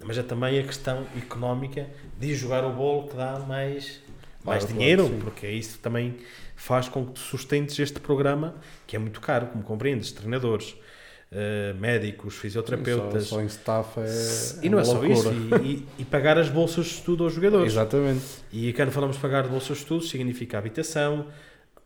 Mas 0.04 0.18
é 0.18 0.24
também 0.24 0.60
a 0.60 0.64
questão 0.64 1.06
económica 1.18 1.88
de 2.20 2.34
jogar 2.36 2.64
o 2.66 2.72
bolo 2.74 3.08
que 3.10 3.16
dá 3.18 3.40
mais, 3.40 4.00
mais 4.44 4.64
Claro, 4.64 4.68
dinheiro, 4.68 5.04
claro, 5.08 5.24
porque 5.24 5.48
isso 5.50 5.78
também 5.80 6.18
faz 6.56 6.88
com 6.90 7.06
que 7.06 7.14
tu 7.14 7.20
sustentes 7.20 7.78
este 7.80 8.00
programa, 8.00 8.56
que 8.88 8.96
é 8.96 9.00
muito 9.00 9.20
caro, 9.22 9.48
como 9.48 9.64
compreendes, 9.64 10.12
treinadores, 10.12 10.76
eh, 11.32 11.74
médicos, 11.80 12.36
fisioterapeutas. 12.36 13.26
Só, 13.26 13.36
só 13.36 13.42
em 13.42 13.46
staff 13.46 14.00
é. 14.00 14.66
e 14.66 14.70
não 14.70 14.78
uma 14.80 14.82
é 14.82 14.86
só 14.86 15.06
isso, 15.06 15.30
loucura. 15.30 15.62
e, 15.64 15.74
e- 15.74 15.88
e 16.00 16.06
pagar 16.06 16.38
as 16.38 16.50
bolsas 16.50 16.86
de 16.86 16.92
estudo 16.94 17.24
aos 17.24 17.34
jogadores. 17.34 17.74
Exatamente. 17.74 18.26
E 18.52 18.74
quando 18.74 18.92
falamos 18.92 19.16
de 19.18 19.22
pagar 19.22 19.48
bolsas 19.48 19.78
de 19.78 19.84
estudo, 19.84 20.04
significa 20.04 20.58
habitação. 20.58 21.28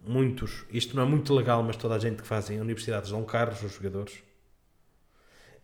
Muitos, 0.06 0.66
isto 0.72 0.96
não 0.96 1.04
é 1.04 1.06
muito 1.06 1.34
legal, 1.34 1.64
mas 1.64 1.76
toda 1.78 1.96
a 1.96 2.00
gente 2.00 2.22
que 2.22 2.28
faz 2.28 2.50
em 2.50 2.60
universidades 2.60 3.12
dão 3.12 3.24
carros 3.24 3.64
aos 3.64 3.74
jogadores. 3.74 4.14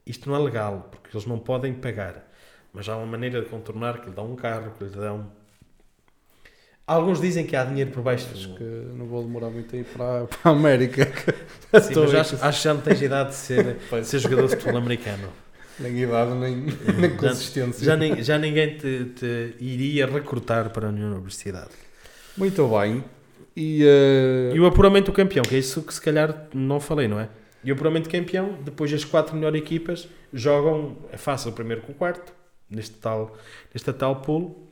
Isto 0.06 0.30
não 0.30 0.36
é 0.36 0.40
legal, 0.40 0.88
porque 0.92 1.16
eles 1.16 1.26
não 1.28 1.38
podem 1.40 1.74
pagar. 1.74 2.29
Mas 2.74 2.88
há 2.88 2.96
uma 2.98 3.06
maneira 3.06 3.42
de 3.42 3.48
contornar 3.50 4.00
que 4.02 4.10
lhe 4.10 4.16
dão 4.16 4.32
um 4.32 4.36
carro, 4.36 4.72
que 4.78 4.84
lhe 4.84 4.90
dão. 4.92 5.32
Alguns 6.86 7.22
dizem 7.22 7.46
que 7.46 7.56
há 7.56 7.64
dinheiro 7.64 7.92
por 7.92 8.02
baixo 8.02 8.28
Acho 8.34 8.56
que 8.56 8.64
não 8.64 9.06
vou 9.06 9.22
demorar 9.24 9.50
muito 9.52 9.76
a 9.76 9.80
ir 9.80 9.84
para, 9.86 10.26
para 10.42 10.52
a 10.52 10.56
América. 10.56 11.06
Sim, 11.82 11.94
mas 11.96 12.16
acho, 12.16 12.36
acho 12.44 12.58
que 12.60 12.64
já 12.64 12.74
não 12.74 12.82
tens 12.82 13.02
idade 13.02 13.30
de 13.30 13.36
ser, 13.36 13.78
de 13.92 14.06
ser 14.06 14.20
jogador 14.20 14.48
de 14.48 14.56
futebol 14.56 14.78
americano. 14.78 15.30
Nem 15.80 15.98
idade, 16.00 16.32
nem, 16.34 16.56
nem 16.98 17.12
Já- 17.12 17.18
consistência. 17.30 17.86
Já, 17.86 17.96
nem- 17.96 18.24
já 18.24 18.38
ninguém 18.40 18.76
te, 18.78 19.06
te 19.16 19.56
iria 19.60 20.08
recrutar 20.08 20.72
para 20.72 20.88
a 20.88 20.90
universidade. 20.90 21.70
Muito 22.36 22.68
bem. 22.68 23.04
E, 23.56 23.84
eh, 23.84 24.52
E 24.56 24.60
o 24.60 24.66
apuramento 24.66 25.12
do 25.12 25.16
campeão, 25.16 25.44
que 25.44 25.56
é 25.56 25.60
isso 25.60 25.84
que 25.84 25.94
se 25.94 26.02
calhar 26.02 26.48
não 26.54 26.80
falei, 26.80 27.08
não 27.08 27.20
é? 27.20 27.30
E 27.64 27.72
o 27.72 27.76
apuramento 27.76 28.10
do 28.10 28.12
campeão, 28.12 28.58
depois 28.64 28.92
as 28.94 29.04
quatro 29.06 29.36
melhores 29.36 29.62
equipas 29.62 30.08
jogam, 30.34 30.98
é 31.12 31.18
fácil 31.18 31.52
o 31.52 31.54
primeiro 31.54 31.82
com 31.82 31.92
o 31.92 31.96
quarto, 31.96 32.34
neste 32.70 32.96
tal, 32.96 33.36
nesta 33.74 33.92
tal 33.94 34.18
pool, 34.18 34.68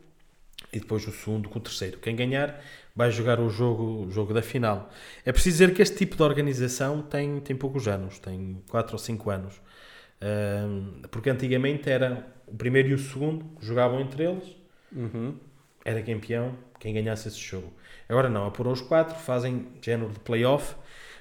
e 0.71 0.79
depois 0.79 1.07
o 1.07 1.11
segundo 1.11 1.49
com 1.49 1.59
o 1.59 1.61
terceiro. 1.61 1.97
Quem 1.97 2.15
ganhar 2.15 2.61
vai 2.95 3.11
jogar 3.11 3.39
o 3.39 3.49
jogo, 3.49 4.05
o 4.05 4.11
jogo 4.11 4.33
da 4.33 4.41
final. 4.41 4.91
É 5.25 5.31
preciso 5.31 5.57
dizer 5.57 5.73
que 5.73 5.81
este 5.81 5.97
tipo 5.97 6.15
de 6.15 6.23
organização 6.23 7.01
tem, 7.01 7.39
tem 7.39 7.55
poucos 7.55 7.87
anos, 7.87 8.19
tem 8.19 8.61
4 8.69 8.93
ou 8.93 8.99
5 8.99 9.29
anos. 9.29 9.61
Porque 11.11 11.29
antigamente 11.29 11.89
era 11.89 12.27
o 12.47 12.55
primeiro 12.55 12.89
e 12.89 12.93
o 12.93 12.99
segundo 12.99 13.45
que 13.59 13.65
jogavam 13.65 13.99
entre 14.01 14.23
eles, 14.23 14.55
uhum. 14.91 15.35
era 15.85 16.01
campeão 16.01 16.57
quem 16.79 16.93
ganhasse 16.93 17.27
esse 17.27 17.39
jogo. 17.39 17.71
Agora 18.09 18.29
não, 18.29 18.47
apuram 18.47 18.71
os 18.71 18.81
quatro, 18.81 19.15
fazem 19.15 19.67
género 19.81 20.11
de 20.11 20.19
playoff. 20.19 20.75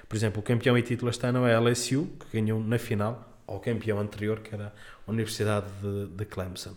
Por 0.07 0.15
exemplo, 0.15 0.39
o 0.39 0.43
campeão 0.43 0.77
e 0.77 0.81
título 0.81 1.11
este 1.11 1.25
ano 1.25 1.45
é 1.45 1.53
a 1.53 1.59
LSU, 1.59 2.07
que 2.19 2.39
ganhou 2.39 2.59
na 2.59 2.79
final 2.79 3.36
ao 3.47 3.59
campeão 3.59 3.99
anterior, 3.99 4.41
que 4.41 4.53
era 4.53 4.73
a 5.05 5.11
Universidade 5.11 5.67
de, 5.81 6.07
de 6.07 6.25
Clemson. 6.25 6.75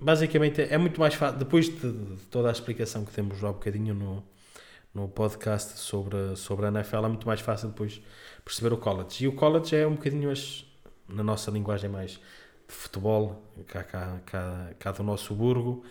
Basicamente 0.00 0.62
é 0.62 0.78
muito 0.78 1.00
mais 1.00 1.14
fácil, 1.14 1.38
depois 1.38 1.68
de, 1.68 1.92
de 1.92 2.26
toda 2.30 2.48
a 2.48 2.52
explicação 2.52 3.04
que 3.04 3.12
temos 3.12 3.42
há 3.42 3.50
um 3.50 3.54
bocadinho 3.54 3.94
no, 3.94 4.24
no 4.94 5.08
podcast 5.08 5.78
sobre, 5.78 6.36
sobre 6.36 6.66
a 6.66 6.68
NFL, 6.68 7.04
é 7.04 7.08
muito 7.08 7.26
mais 7.26 7.40
fácil 7.40 7.68
depois 7.68 8.00
perceber 8.44 8.72
o 8.72 8.76
college. 8.78 9.24
E 9.24 9.28
o 9.28 9.32
college 9.32 9.74
é 9.74 9.86
um 9.86 9.94
bocadinho, 9.94 10.30
as, 10.30 10.64
na 11.08 11.24
nossa 11.24 11.50
linguagem 11.50 11.90
mais 11.90 12.12
de 12.12 12.74
futebol, 12.74 13.42
cá, 13.66 13.82
cá, 13.82 14.20
cá, 14.24 14.70
cá 14.78 14.92
do 14.92 15.02
nosso 15.02 15.34
burgo, 15.34 15.84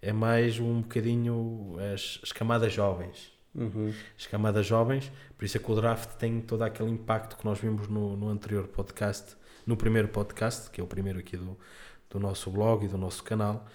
é 0.00 0.12
mais 0.12 0.58
um 0.58 0.80
bocadinho 0.80 1.76
as, 1.94 2.18
as 2.22 2.32
camadas 2.32 2.72
jovens. 2.72 3.30
Uhum. 3.54 3.92
As 4.18 4.26
camadas 4.26 4.66
jovens, 4.66 5.12
por 5.36 5.44
isso 5.44 5.56
é 5.58 5.60
que 5.60 5.70
o 5.70 5.74
draft 5.74 6.16
tem 6.16 6.40
todo 6.40 6.62
aquele 6.62 6.90
impacto 6.90 7.36
que 7.36 7.44
nós 7.44 7.58
vimos 7.58 7.86
no, 7.86 8.16
no 8.16 8.28
anterior 8.28 8.66
podcast, 8.66 9.36
no 9.66 9.76
primeiro 9.76 10.08
podcast, 10.08 10.70
que 10.70 10.80
é 10.80 10.84
o 10.84 10.86
primeiro 10.86 11.18
aqui 11.18 11.36
do, 11.36 11.56
do 12.10 12.20
nosso 12.20 12.50
blog 12.50 12.84
e 12.84 12.88
do 12.88 12.98
nosso 12.98 13.22
canal, 13.22 13.66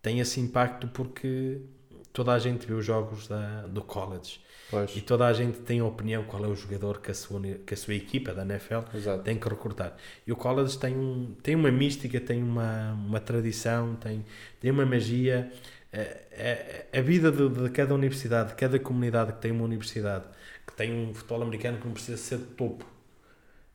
tem 0.00 0.20
esse 0.20 0.40
impacto 0.40 0.88
porque 0.88 1.60
toda 2.12 2.32
a 2.32 2.38
gente 2.38 2.66
vê 2.66 2.74
os 2.74 2.84
jogos 2.84 3.26
da, 3.26 3.62
do 3.66 3.82
college 3.82 4.40
Pois. 4.70 4.94
e 4.96 5.00
toda 5.00 5.26
a 5.26 5.32
gente 5.32 5.60
tem 5.60 5.80
a 5.80 5.84
opinião 5.84 6.24
qual 6.24 6.44
é 6.44 6.48
o 6.48 6.54
jogador 6.54 7.00
que 7.00 7.10
a 7.10 7.14
sua, 7.14 7.40
que 7.40 7.74
a 7.74 7.76
sua 7.76 7.94
equipa 7.94 8.34
da 8.34 8.42
NFL 8.42 8.80
Exato. 8.94 9.22
tem 9.22 9.38
que 9.38 9.48
recrutar. 9.48 9.96
E 10.26 10.32
o 10.32 10.36
college 10.36 10.78
tem, 10.78 10.96
um, 10.96 11.34
tem 11.42 11.54
uma 11.54 11.70
mística, 11.70 12.20
tem 12.20 12.42
uma, 12.42 12.92
uma 12.92 13.20
tradição, 13.20 13.94
tem, 13.96 14.24
tem 14.60 14.70
uma 14.70 14.84
magia. 14.84 15.50
É, 15.92 16.86
é- 16.92 16.98
a 16.98 17.02
vida 17.02 17.30
de, 17.30 17.48
de 17.48 17.70
cada 17.70 17.94
universidade, 17.94 18.50
de 18.50 18.54
cada 18.54 18.78
comunidade 18.78 19.32
que 19.34 19.40
tem 19.40 19.50
uma 19.52 19.64
universidade, 19.64 20.24
que 20.66 20.74
tem 20.74 20.92
um 20.92 21.14
futebol 21.14 21.42
americano 21.42 21.78
que 21.78 21.86
não 21.86 21.92
precisa 21.94 22.16
ser 22.16 22.38
de 22.38 22.44
topo. 22.46 22.84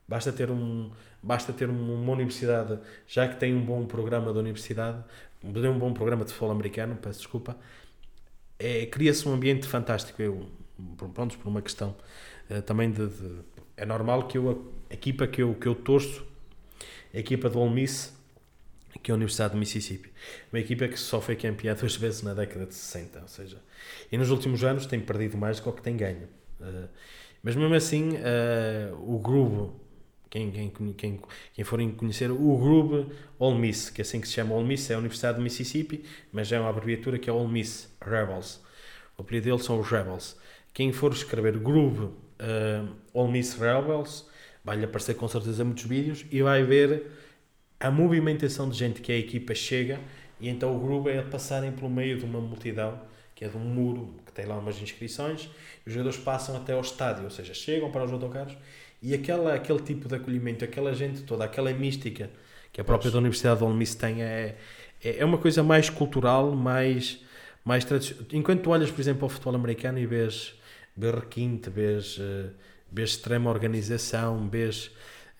Basta 0.06 0.32
ter, 0.32 0.50
um, 0.50 0.90
basta 1.22 1.52
ter 1.52 1.68
um- 1.70 2.02
uma 2.02 2.12
universidade, 2.12 2.78
já 3.06 3.28
que 3.28 3.36
tem 3.38 3.54
um 3.54 3.64
bom 3.64 3.86
programa 3.86 4.32
da 4.32 4.40
universidade, 4.40 5.02
um 5.44 5.78
bom 5.78 5.92
programa 5.92 6.24
de 6.24 6.32
futebol 6.32 6.50
americano, 6.52 6.96
peço 6.96 7.20
desculpa, 7.20 7.56
é, 8.58 8.86
cria-se 8.86 9.28
um 9.28 9.32
ambiente 9.34 9.66
fantástico. 9.66 10.20
Eu, 10.22 10.46
pronto, 11.14 11.38
por 11.38 11.48
uma 11.48 11.62
questão 11.62 11.96
eh, 12.50 12.60
também 12.60 12.90
de, 12.90 13.06
de- 13.08 13.40
É 13.76 13.84
normal 13.86 14.26
que 14.26 14.38
eu, 14.38 14.72
a 14.90 14.94
equipa 14.94 15.26
que 15.26 15.42
eu, 15.42 15.54
que 15.54 15.66
eu 15.68 15.74
torço, 15.74 16.26
a 17.14 17.18
equipa 17.18 17.48
do 17.50 17.60
Ole 17.60 17.74
Miss, 17.74 18.12
que 19.02 19.10
é 19.10 19.12
a 19.12 19.16
Universidade 19.16 19.54
de 19.54 19.60
Mississippi, 19.60 20.10
uma 20.52 20.60
equipa 20.60 20.88
que 20.88 20.98
só 20.98 21.20
foi 21.20 21.36
campeã 21.36 21.74
duas 21.74 21.96
vezes 21.96 22.22
na 22.22 22.34
década 22.34 22.66
de 22.66 22.74
60, 22.74 23.20
ou 23.22 23.28
seja, 23.28 23.58
e 24.12 24.18
nos 24.18 24.30
últimos 24.30 24.64
anos 24.64 24.86
tem 24.86 25.00
perdido 25.00 25.36
mais 25.38 25.58
do 25.58 25.64
que 25.64 25.68
o 25.70 25.72
que 25.72 25.82
tem 25.82 25.96
ganho. 25.96 26.28
Eh, 26.60 26.88
mas 27.42 27.56
mesmo 27.56 27.74
assim, 27.74 28.12
eh, 28.18 28.92
o 29.00 29.18
grupo, 29.18 29.74
quem, 30.30 30.50
quem, 30.50 30.92
quem, 30.92 31.20
quem 31.54 31.64
forem 31.64 31.90
conhecer, 31.90 32.30
o 32.30 32.56
grupo 32.58 33.10
Ole 33.38 33.58
Miss, 33.58 33.90
que 33.90 34.00
é 34.00 34.02
assim 34.02 34.20
que 34.20 34.28
se 34.28 34.34
chama 34.34 34.54
Ole 34.54 34.66
Miss, 34.66 34.90
é 34.90 34.94
a 34.94 34.98
Universidade 34.98 35.38
de 35.38 35.44
Mississippi, 35.44 36.04
mas 36.32 36.50
é 36.52 36.60
uma 36.60 36.68
abreviatura 36.68 37.18
que 37.18 37.30
é 37.30 37.32
Ole 37.32 37.50
Miss 37.50 37.94
Rebels. 38.00 38.62
O 39.16 39.22
apelido 39.22 39.46
deles 39.46 39.64
são 39.64 39.80
os 39.80 39.88
Rebels. 39.88 40.36
Quem 40.72 40.92
for 40.92 41.12
escrever 41.12 41.58
grupo 41.58 42.12
uh, 42.40 42.88
Ole 43.12 43.32
Miss 43.32 43.54
Rebels, 43.54 44.28
vai-lhe 44.64 44.84
aparecer 44.84 45.14
com 45.14 45.26
certeza 45.26 45.64
muitos 45.64 45.84
vídeos 45.84 46.24
e 46.30 46.42
vai 46.42 46.62
ver 46.62 47.10
a 47.80 47.90
movimentação 47.90 48.68
de 48.68 48.76
gente 48.76 49.00
que 49.00 49.10
a 49.10 49.16
equipa 49.16 49.54
chega 49.54 49.98
e 50.40 50.48
então 50.48 50.76
o 50.76 50.80
grupo 50.80 51.08
é 51.08 51.22
passarem 51.22 51.72
pelo 51.72 51.90
meio 51.90 52.18
de 52.18 52.24
uma 52.24 52.40
multidão 52.40 53.00
que 53.38 53.44
é 53.44 53.48
de 53.48 53.56
um 53.56 53.60
muro 53.60 54.16
que 54.26 54.32
tem 54.32 54.46
lá 54.46 54.58
umas 54.58 54.82
inscrições 54.82 55.48
e 55.86 55.88
os 55.88 55.92
jogadores 55.94 56.18
passam 56.18 56.56
até 56.56 56.72
ao 56.72 56.80
estádio, 56.80 57.22
ou 57.22 57.30
seja, 57.30 57.54
chegam 57.54 57.88
para 57.88 58.02
os 58.04 58.12
autocarros 58.12 58.56
e 59.00 59.14
aquela, 59.14 59.54
aquele 59.54 59.78
tipo 59.78 60.08
de 60.08 60.16
acolhimento, 60.16 60.64
aquela 60.64 60.92
gente 60.92 61.22
toda, 61.22 61.44
aquela 61.44 61.72
mística 61.72 62.28
que 62.72 62.80
a 62.80 62.84
própria 62.84 63.12
da 63.12 63.18
Universidade 63.18 63.58
de 63.60 63.64
Ole 63.64 63.76
Miss 63.76 63.94
tem 63.94 64.24
é, 64.24 64.56
é, 65.04 65.18
é 65.18 65.24
uma 65.24 65.38
coisa 65.38 65.62
mais 65.62 65.88
cultural, 65.88 66.50
mais, 66.56 67.20
mais 67.64 67.84
tradicional. 67.84 68.26
Enquanto 68.32 68.62
tu 68.62 68.70
olhas, 68.70 68.90
por 68.90 69.00
exemplo, 69.00 69.22
ao 69.24 69.28
futebol 69.28 69.54
americano 69.54 70.00
e 70.00 70.06
vês, 70.06 70.54
vês 70.96 71.14
requinte, 71.14 71.70
vês, 71.70 72.18
eh, 72.20 72.50
vês 72.90 73.10
extrema 73.10 73.50
organização, 73.50 74.48
vês... 74.48 74.90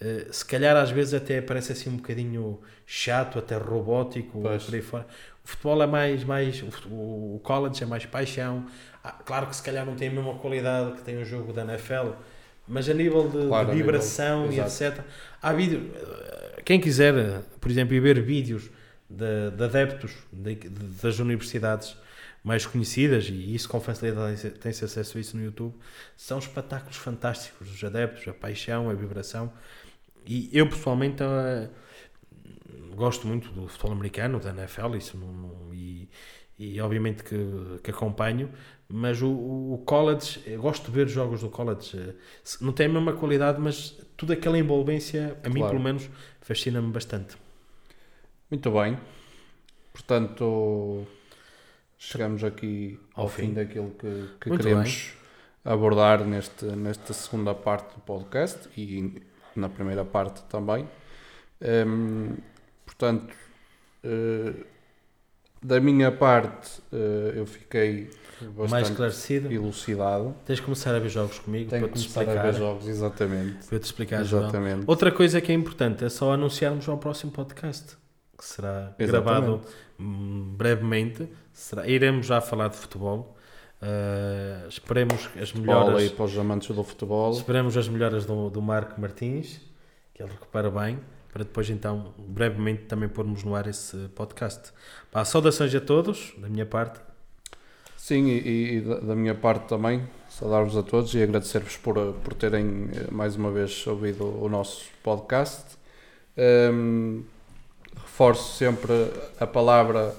eh, 0.00 0.28
se 0.30 0.44
calhar 0.44 0.76
às 0.76 0.92
vezes 0.92 1.14
até 1.14 1.40
parece 1.40 1.72
assim 1.72 1.90
um 1.90 1.96
bocadinho 1.96 2.61
chato, 2.87 3.40
até 3.40 3.56
robótico, 3.56 4.40
Pois. 4.40 4.62
por 4.62 4.74
aí 4.74 4.82
fora. 4.82 5.06
O 5.48 5.50
futebol 5.50 5.82
é 5.82 5.87
mais, 5.87 6.24
mais 6.24 6.62
o, 6.90 7.40
college 7.42 7.82
é 7.82 7.87
mais 7.87 8.04
paixão. 8.04 8.66
Ah, 9.02 9.12
claro 9.12 9.46
que 9.46 9.56
se 9.56 9.62
calhar 9.62 9.87
não 9.87 9.94
tem 9.94 10.08
a 10.08 10.12
mesma 10.12 10.34
qualidade 10.34 10.92
que 10.96 11.02
tem 11.02 11.16
o 11.16 11.24
jogo 11.24 11.54
da 11.54 11.62
NFL, 11.62 12.11
mas 12.66 12.87
a 12.87 12.92
nível 12.92 13.28
de, 13.30 13.40
de 13.40 13.46
Claro, 13.48 13.68
nível- 13.68 13.87
vibração 13.87 14.44
e 14.52 14.58
exato. 14.61 14.84
etc. 14.98 15.04
Há 15.40 15.52
vídeo, 15.54 15.90
eh, 15.94 16.61
quem 16.66 16.78
quiser, 16.78 17.40
por 17.58 17.70
exemplo, 17.70 17.94
ir 17.94 18.00
ver 18.00 18.20
vídeos 18.20 18.68
de, 19.08 19.50
de 19.56 19.64
adeptos 19.64 20.12
de- 20.30 20.54
de- 20.54 20.68
das 20.68 21.18
universidades 21.18 21.96
mais 22.44 22.66
conhecidas, 22.66 23.26
e 23.30 23.54
isso 23.54 23.70
com 23.70 23.80
facilidade 23.80 24.50
tem-se 24.50 24.84
acesso 24.84 25.16
a 25.16 25.20
isso 25.22 25.34
no 25.34 25.42
YouTube, 25.42 25.74
são 26.14 26.38
espetáculos 26.38 26.96
fantásticos, 26.98 27.72
os 27.74 27.82
adeptos, 27.82 28.28
a 28.28 28.34
paixão, 28.34 28.90
a 28.90 28.92
vibração. 28.94 29.50
E 30.26 30.50
eu 30.52 30.68
pessoalmente 30.68 31.22
eh, 31.22 31.68
gosto 32.94 33.26
muito 33.26 33.50
do 33.52 33.68
futebol 33.68 33.92
americano, 33.92 34.38
da 34.40 34.50
NFL, 34.50 34.96
isso 34.96 35.16
não, 35.16 35.33
não- 35.33 35.74
e, 35.74 36.09
e 36.59 36.81
obviamente 36.81 37.22
que, 37.22 37.37
que 37.83 37.90
acompanho, 37.90 38.50
mas 38.88 39.20
o, 39.22 39.28
o 39.31 39.83
college, 39.87 40.40
gosto 40.57 40.87
de 40.87 40.90
ver 40.92 41.09
jogos 41.09 41.40
do 41.42 41.50
college, 41.50 41.96
eh, 41.98 42.14
não 42.61 42.72
tem 42.72 42.87
a 42.87 42.88
mesma 42.88 43.12
qualidade, 43.12 43.61
mas 43.61 43.90
toda 44.16 44.33
aquela 44.35 44.59
envolvência, 44.59 45.37
a 45.44 45.48
mim 45.48 45.61
Claro. 45.61 45.72
pelo 45.74 45.85
menos, 45.85 46.09
fascina-me 46.40 46.90
bastante. 46.90 47.37
Muito 48.50 48.70
bem. 48.70 48.98
Portanto, 49.92 51.07
chegamos 51.98 52.42
aqui 52.44 52.98
ao, 53.14 53.24
Ao 53.24 53.28
fim. 53.28 53.48
fim. 53.48 53.54
daquilo 53.54 53.90
que, 53.90 54.28
que 54.40 54.57
queremos 54.57 55.12
abordar 55.64 56.24
neste, 56.24 56.64
nesta 56.64 57.12
segunda 57.12 57.54
parte 57.54 57.94
do 57.94 58.00
podcast 58.00 58.68
e 58.76 59.22
na 59.54 59.68
primeira 59.68 60.04
parte 60.04 60.42
também. 60.44 60.88
Hum, 61.61 62.37
portanto, 62.88 63.35
eh, 64.03 64.55
da 65.62 65.81
minha 65.81 66.11
parte, 66.12 66.81
uh, 66.92 66.96
eu 67.35 67.44
fiquei 67.44 68.11
bastante 68.40 68.70
Mais 68.70 68.88
esclarecido. 68.88 69.53
elucidado. 69.53 70.35
Tens 70.46 70.57
de 70.57 70.62
começar 70.62 70.94
a 70.94 70.98
ver 71.01 71.09
jogos 71.09 71.38
comigo 71.40 71.68
Tenho 71.68 71.83
para 71.83 71.92
te 71.92 72.05
começar 72.05 72.20
explicar. 72.22 72.46
a 72.46 72.51
ver 72.51 72.59
jogos, 72.59 72.87
exatamente. 72.87 73.66
Para 73.66 73.79
te 73.79 73.85
explicar, 73.85 74.24
João. 74.24 74.42
Exatamente. 74.44 74.85
Outra 74.87 75.11
coisa 75.11 75.40
que 75.40 75.51
é 75.51 75.55
importante 75.55 76.05
é 76.05 76.09
só 76.09 76.33
anunciarmos 76.33 76.88
ao 76.88 76.96
próximo 76.96 77.33
podcast, 77.33 77.96
que 78.37 78.44
será 78.44 78.94
gravado 78.98 79.61
hum, 79.98 80.55
brevemente. 80.57 81.29
Será, 81.53 81.88
iremos 81.88 82.27
já 82.27 82.40
falar 82.40 82.68
de 82.68 82.77
futebol. 82.77 83.37
Uh, 83.83 84.68
esperemos 84.68 85.29
as 85.40 85.53
aí 85.55 85.61
melhoras, 85.61 86.11
para 86.11 86.24
os 86.24 86.38
amantes 86.38 86.74
do 86.74 86.85
futebol. 86.85 87.33
esperemos 87.33 87.77
as 87.77 87.88
melhoras 87.88 88.24
do, 88.24 88.48
do 88.48 88.62
Marco 88.62 89.01
Martins, 89.01 89.61
que 90.14 90.22
ele 90.22 90.31
recupera 90.31 90.70
bem, 90.70 90.98
para 91.38 91.44
depois 91.44 91.70
então 91.70 92.12
brevemente 92.18 92.83
também 92.83 93.09
pormos 93.09 93.44
no 93.44 93.55
ar 93.55 93.68
esse 93.68 93.96
podcast. 94.16 94.72
Pá, 95.12 95.24
saudações 95.24 95.72
a 95.72 95.81
todos, 95.81 96.35
da 96.37 96.48
minha 96.48 96.66
parte. 96.66 96.98
Sim, 97.96 98.27
e, 98.27 98.79
e 98.79 98.81
da, 98.81 99.14
minha 99.14 99.37
parte 99.37 99.68
também, 99.68 100.03
saudar-vos 100.29 100.77
a 100.77 100.83
todos 100.83 101.14
e 101.14 101.22
agradecer-vos 101.22 101.77
por, 101.77 101.94
por 102.24 102.35
terem 102.35 102.90
eh, 102.92 103.07
mais 103.12 103.37
uma 103.37 103.53
vez 103.53 103.87
ouvido 103.87 104.24
o 104.24 104.48
nosso 104.48 104.87
podcast. 105.03 105.79
Hum, 106.37 107.22
reforço 107.94 108.57
sempre 108.57 108.92
a 109.38 109.46
palavra 109.46 110.12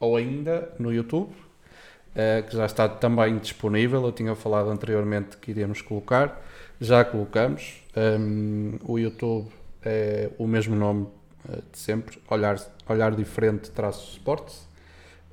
ou 0.00 0.16
ainda 0.16 0.74
no 0.78 0.92
YouTube, 0.92 1.30
eh, 2.14 2.42
que 2.42 2.56
já 2.56 2.66
está 2.66 2.88
também 2.88 3.38
disponível. 3.38 4.04
Eu 4.04 4.12
tinha 4.12 4.34
falado 4.34 4.70
anteriormente 4.70 5.36
que 5.36 5.50
iríamos 5.50 5.82
colocar, 5.82 6.40
já 6.80 7.04
colocamos. 7.04 7.82
Um, 7.96 8.78
o 8.84 8.98
YouTube 8.98 9.48
é 9.82 10.30
o 10.38 10.46
mesmo 10.46 10.74
nome 10.76 11.06
eh, 11.48 11.60
de 11.72 11.78
sempre, 11.78 12.18
Olhar, 12.28 12.56
olhar 12.88 13.14
Diferente 13.14 13.70
Traço 13.70 14.12
Sports. 14.12 14.68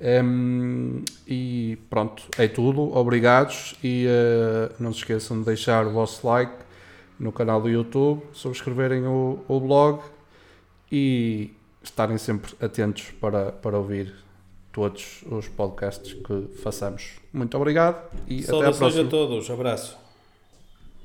Um, 0.00 1.02
e 1.26 1.78
pronto, 1.90 2.22
é 2.38 2.46
tudo. 2.46 2.96
Obrigados 2.96 3.74
e 3.82 4.06
eh, 4.08 4.72
não 4.78 4.92
se 4.92 5.00
esqueçam 5.00 5.40
de 5.40 5.46
deixar 5.46 5.86
o 5.86 5.90
vosso 5.90 6.26
like 6.26 6.52
no 7.18 7.32
canal 7.32 7.60
do 7.60 7.68
YouTube, 7.68 8.22
subscreverem 8.32 9.04
o, 9.06 9.40
o 9.48 9.60
blog 9.60 10.00
e 10.90 11.52
estarem 11.82 12.16
sempre 12.16 12.54
atentos 12.60 13.10
para, 13.20 13.50
para 13.50 13.76
ouvir 13.76 14.14
todos 14.72 15.22
os 15.30 15.48
podcasts 15.48 16.12
que 16.14 16.48
façamos. 16.62 17.16
Muito 17.32 17.56
obrigado 17.56 18.10
e 18.26 18.36
até 18.36 18.44
à 18.44 18.46
Saudações 18.46 18.78
próxima. 18.78 19.06
a 19.06 19.10
todos, 19.10 19.50
abraço. 19.50 20.07